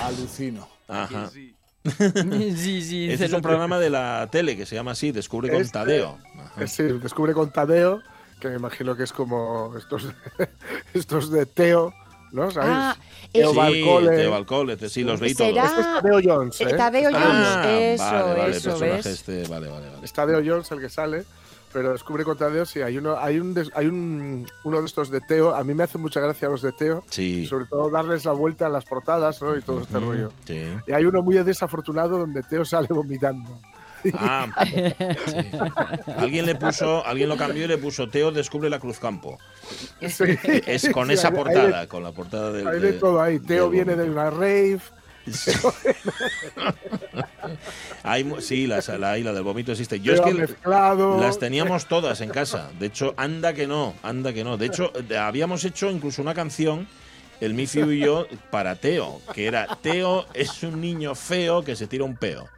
[0.00, 0.68] Alucino.
[0.88, 1.30] Ajá.
[2.56, 3.10] sí, sí.
[3.10, 6.18] Este es un programa de la tele que se llama así, Descubre con Este- Tadeo.
[6.38, 6.64] Ajá.
[6.64, 8.00] Eh, Sí, descubre con Tadeo,
[8.40, 10.08] que me imagino que es como estos,
[10.94, 11.92] estos de Teo,
[12.32, 12.50] ¿no?
[12.50, 12.70] ¿Sabes?
[12.72, 12.96] Ah,
[13.32, 14.16] Teo eh, Sí, Balcole.
[14.16, 15.50] Teo Balcole, este sí, los veí todos.
[15.50, 15.66] ¿Será?
[15.66, 16.64] Este es Tadeo Jones, ¿eh?
[16.76, 17.26] Tadeo Tadeo Jones.
[17.26, 19.06] Ah, eso, vale, vale, eso, personaje ¿ves?
[19.06, 20.04] este, vale, vale, vale.
[20.04, 21.24] Es Tadeo Jones el que sale,
[21.72, 25.20] pero descubre con Tadeo, sí, hay uno, hay un, hay un uno de estos de
[25.20, 27.46] Teo, a mí me hace mucha gracia los de Teo, Sí.
[27.46, 29.56] sobre todo darles la vuelta a las portadas, ¿no?
[29.56, 30.30] Y todo este rollo.
[30.46, 30.62] Sí.
[30.86, 33.50] Y hay uno muy desafortunado donde Teo sale vomitando.
[34.14, 35.42] Ah, sí.
[36.16, 39.38] Alguien le puso, alguien lo cambió y le puso Teo descubre la Cruz Campo.
[40.00, 40.24] Sí.
[40.66, 42.66] Es con Sí, esa hay- hay de- portada, con la portada del.
[42.66, 43.38] Hay de todo ahí.
[43.38, 44.80] Teo viene de una rave,
[48.02, 50.00] Hay sí, la isla del vómito existe.
[50.00, 51.20] Yo Pero es que mezclado.
[51.20, 52.70] las teníamos todas en casa.
[52.78, 54.56] De hecho, anda que no, anda que no.
[54.56, 56.88] De hecho, habíamos hecho incluso una canción,
[57.40, 61.86] el Mifiu y yo, para Teo, que era Teo es un niño feo que se
[61.86, 62.48] tira un peo.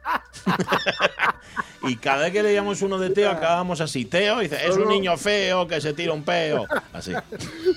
[1.83, 4.05] y cada vez que leíamos uno de Teo, acabábamos así.
[4.05, 6.65] Teo dice, es un niño feo que se tira un peo.
[6.93, 7.13] Así.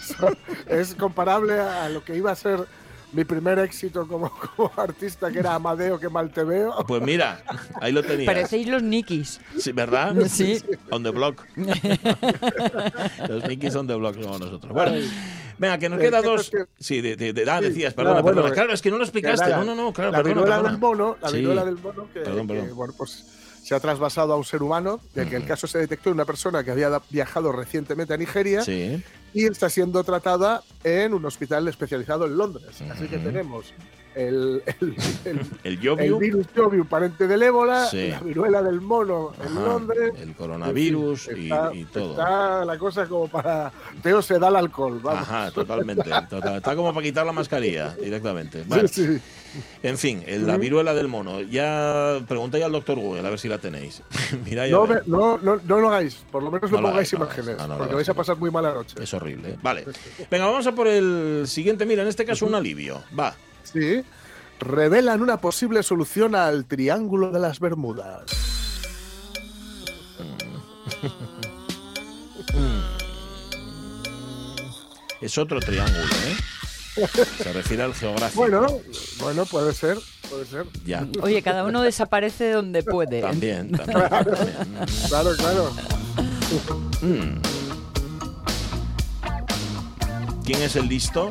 [0.66, 2.66] es comparable a lo que iba a ser
[3.12, 6.74] mi primer éxito como, como artista, que era Amadeo, que mal te veo.
[6.86, 7.42] Pues mira,
[7.80, 8.26] ahí lo tenías.
[8.26, 9.40] Parecéis los Nikis.
[9.58, 10.14] Sí, ¿Verdad?
[10.28, 10.62] Sí.
[10.90, 11.42] On the block.
[13.28, 14.72] Los Nikis on the block somos nosotros.
[14.72, 14.92] Bueno,
[15.58, 16.50] venga, que nos El queda dos.
[16.50, 18.54] que- Sí, de, de- de- ah, Sí, decías, perdona, bueno, perdona.
[18.54, 19.50] Claro, es que no lo explicaste.
[19.50, 20.70] No, no, no, claro, La perdona, viruela perdona.
[20.70, 21.36] del mono, la Sí.
[21.38, 22.76] viruela del mono, que, Perdón, que, perdón.
[22.76, 23.24] bueno, pues
[23.68, 26.24] se ha trasvasado a un ser humano, de que el caso se detectó en una
[26.24, 29.04] persona que había viajado recientemente a Nigeria Sí.
[29.34, 32.80] y está siendo tratada en un hospital especializado en Londres.
[32.90, 33.74] Así que tenemos
[34.18, 38.08] el, el, el- El el Yobiu, virus Joviu, parente del ébola, Sí.
[38.08, 40.12] la viruela del mono en Londres.
[40.20, 42.10] el coronavirus y, está, y todo.
[42.10, 43.70] Está la cosa como para.
[44.02, 45.22] Teo se da el alcohol, vamos.
[45.22, 46.02] Ajá, totalmente.
[46.30, 46.56] total.
[46.56, 48.64] Está como para quitar la mascarilla directamente.
[48.88, 49.20] Sí, sí.
[49.82, 51.40] en fin, la viruela del mono.
[51.42, 54.02] Ya preguntáis al doctor Google a ver si la tenéis.
[54.44, 57.12] Mira, ya No, me- no, no, no lo hagáis, por lo menos No lo pongáis
[57.12, 58.96] imágenes, porque vais a pasar muy mala noche.
[59.00, 59.50] Es horrible.
[59.50, 59.58] ¿eh?
[59.62, 59.84] Vale.
[60.30, 61.86] Venga, vamos a por el siguiente.
[61.86, 63.02] Mira, en este caso un alivio.
[63.18, 63.34] Va.
[63.72, 64.02] Sí.
[64.60, 68.24] Revelan una posible solución al Triángulo de las Bermudas.
[75.20, 77.06] Es otro triángulo, ¿eh?
[77.42, 78.40] Se refiere al geográfico.
[78.40, 78.66] Bueno,
[79.20, 79.98] bueno, puede ser,
[80.28, 80.66] puede ser.
[80.84, 81.06] Ya.
[81.22, 83.20] Oye, cada uno desaparece donde puede.
[83.20, 84.08] También, también.
[84.08, 84.56] también.
[85.08, 85.72] Claro, claro.
[87.02, 87.40] Mm.
[90.44, 91.30] ¿Quién es el listo?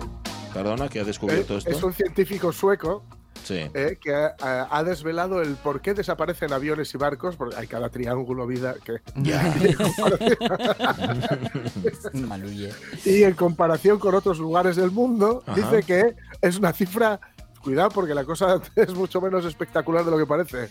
[0.54, 1.70] Perdona, que ha descubierto Eh, esto.
[1.72, 3.04] Es un científico sueco
[3.44, 3.60] Sí.
[3.74, 4.36] eh, que ha,
[4.70, 8.98] ha desvelado el por qué desaparecen aviones y barcos, porque hay cada triángulo vida que.
[12.14, 12.72] Maluye.
[13.06, 15.56] y en comparación con otros lugares del mundo, Ajá.
[15.56, 17.20] dice que es una cifra.
[17.68, 20.70] Cuidado, porque la cosa es mucho menos espectacular de lo que parece.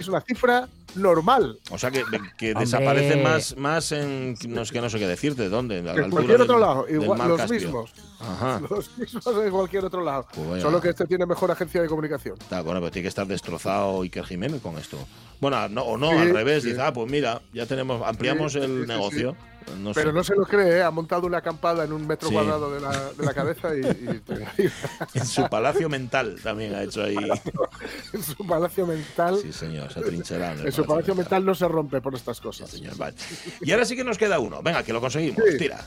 [0.00, 1.58] Es una cifra normal.
[1.70, 2.02] O sea que,
[2.38, 4.34] que desaparece más, más en.
[4.48, 5.76] No sé, que no sé qué decirte, ¿dónde?
[5.80, 7.60] En cualquier del- otro lado, igual, los Caspio.
[7.60, 7.92] mismos.
[8.18, 8.60] Ajá.
[8.70, 10.26] Los mismos en cualquier otro lado.
[10.34, 10.62] Pues.
[10.62, 12.36] Solo que este tiene mejor agencia de comunicación.
[12.40, 14.96] Está, bueno, pero tiene que estar destrozado Iker Jiménez con esto.
[15.40, 16.62] Bueno, no, o no, Sí, al revés.
[16.62, 16.70] sí.
[16.70, 19.36] Dice, ah, pues mira, ya tenemos, ampliamos Sí, el sí, sí, negocio.
[19.76, 20.14] No Pero sé.
[20.16, 20.82] no se lo cree, ¿eh?
[20.82, 22.34] ha montado una acampada en un metro Sí.
[22.34, 24.70] cuadrado de la, de la cabeza y, y-
[25.14, 27.16] En su palacio mental también ha hecho ahí.
[28.12, 29.38] en su palacio mental.
[29.42, 30.64] Sí, señor, se ha trincherado.
[30.64, 32.70] en su palacio mental no se rompe por estas cosas.
[32.70, 33.16] Señor, vale.
[33.60, 34.62] Y ahora sí que nos queda uno.
[34.62, 35.42] Venga, que lo conseguimos.
[35.52, 35.58] Sí.
[35.58, 35.84] Tira.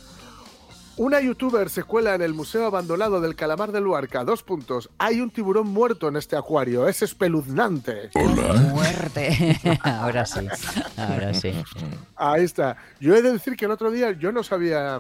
[1.02, 4.24] Una youtuber se cuela en el Museo Abandonado del Calamar de Luarca.
[4.24, 4.88] Dos puntos.
[5.00, 6.88] Hay un tiburón muerto en este acuario.
[6.88, 8.12] Es espeluznante.
[8.70, 9.58] Muerte.
[9.84, 10.48] ahora sí.
[10.98, 11.54] Ahora sí.
[12.16, 12.78] Ahí está.
[13.00, 15.00] Yo he de decir que el otro día yo no sabía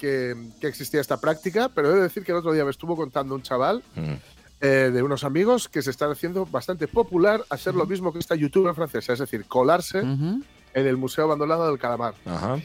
[0.00, 2.96] que, que existía esta práctica, pero he de decir que el otro día me estuvo
[2.96, 4.14] contando un chaval Mm.
[4.62, 8.34] eh, de unos amigos que se están haciendo bastante popular hacer lo mismo que esta
[8.34, 10.42] youtuber francesa, es decir, colarse en
[10.74, 12.14] el Museo Abandonado del Calamar.
[12.26, 12.58] Ajá.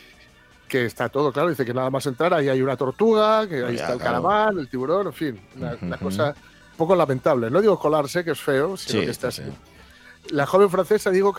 [0.68, 3.76] Que está todo claro, dice que nada más entrar ahí hay una tortuga, que ahí
[3.76, 4.24] Ya, está el claro.
[4.24, 6.06] calamar, el tiburón, en fin, una, Ujú, una ujú.
[6.06, 7.50] cosa un poco lamentable.
[7.52, 9.52] No digo colarse, que es feo, sino Sí, que está sí, así.
[9.52, 9.58] sí.
[10.34, 11.36] La joven francesa, digo,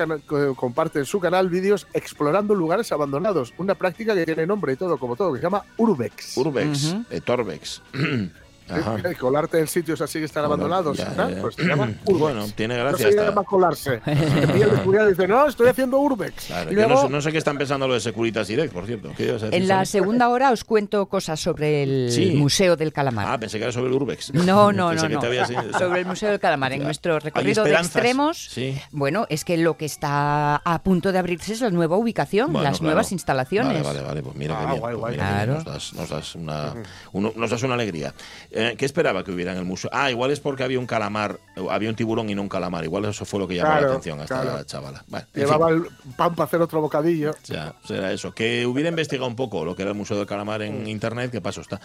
[0.54, 3.52] comparte en su canal vídeos explorando lugares abandonados.
[3.58, 6.36] Una práctica que tiene nombre y todo, como todo, que se llama Urbex.
[6.36, 7.04] Urbex, Ujú.
[7.10, 7.82] eh, Torbex.
[8.68, 8.96] Ajá.
[9.06, 11.40] Eh, Colarte en sitios así que están abandonados, Ya, ya.
[11.40, 12.18] Pues se llama Urbex.
[12.20, 12.98] Bueno, tiene no gracia.
[13.06, 13.98] se hasta- llama colarse.
[13.98, 14.66] Te pilla
[15.02, 16.46] el y dice, no, estoy haciendo Urbex.
[16.46, 18.72] Claro, Y yo no, luego- sé, no sé qué están pensando los de Securitas Direct,
[18.72, 19.12] por cierto.
[19.16, 22.32] ¿Qué ibas a decir, En la segunda hora os cuento cosas sobre el Sí.
[22.36, 23.26] Museo del Calamar.
[23.28, 24.32] Ah, pensé que era sobre el Urbex.
[24.34, 25.20] No, no, Pensé no, que no.
[25.20, 25.48] te habías-
[25.78, 26.72] Sobre el Museo del Calamar.
[26.72, 26.84] En Ya.
[26.86, 28.76] nuestro recorrido de extremos, Sí.
[28.92, 32.64] bueno, es que lo que está a punto de abrirse es la nueva ubicación, Bueno,
[32.64, 32.84] las claro.
[32.86, 33.82] nuevas instalaciones.
[33.82, 34.22] Vale, vale, vale.
[34.22, 34.80] Pues mira Ah, bien.
[34.80, 35.14] guay, pues guay.
[35.14, 35.26] bien.
[35.26, 35.54] Claro.
[35.54, 36.74] Nos das, nos das una,
[37.12, 38.12] uno- nos das una alegría.
[38.58, 39.90] Eh, ¿Qué esperaba que hubiera en el museo?
[39.92, 42.84] Ah, igual es porque había un calamar, o había un tiburón y no un calamar.
[42.84, 44.64] Igual eso fue lo que llamó Claro, la atención a esta claro.
[44.64, 45.04] chavala.
[45.34, 45.76] Llevaba fin,
[46.08, 47.32] el pan para hacer otro bocadillo.
[47.44, 48.32] ya, será eso.
[48.32, 50.88] Que hubiera investigado un poco lo que era el Museo del Calamar en Mm.
[50.88, 51.80] internet, qué paso está.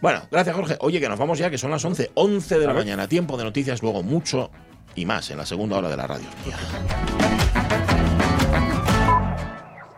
[0.00, 0.76] Bueno, gracias Jorge.
[0.80, 3.06] Oye, que nos vamos ya, que son las 11, 11 de la mañana.
[3.06, 4.50] Tiempo de noticias, luego mucho
[4.94, 6.26] y más en la segunda hora de la radio.
[6.46, 7.43] Mía.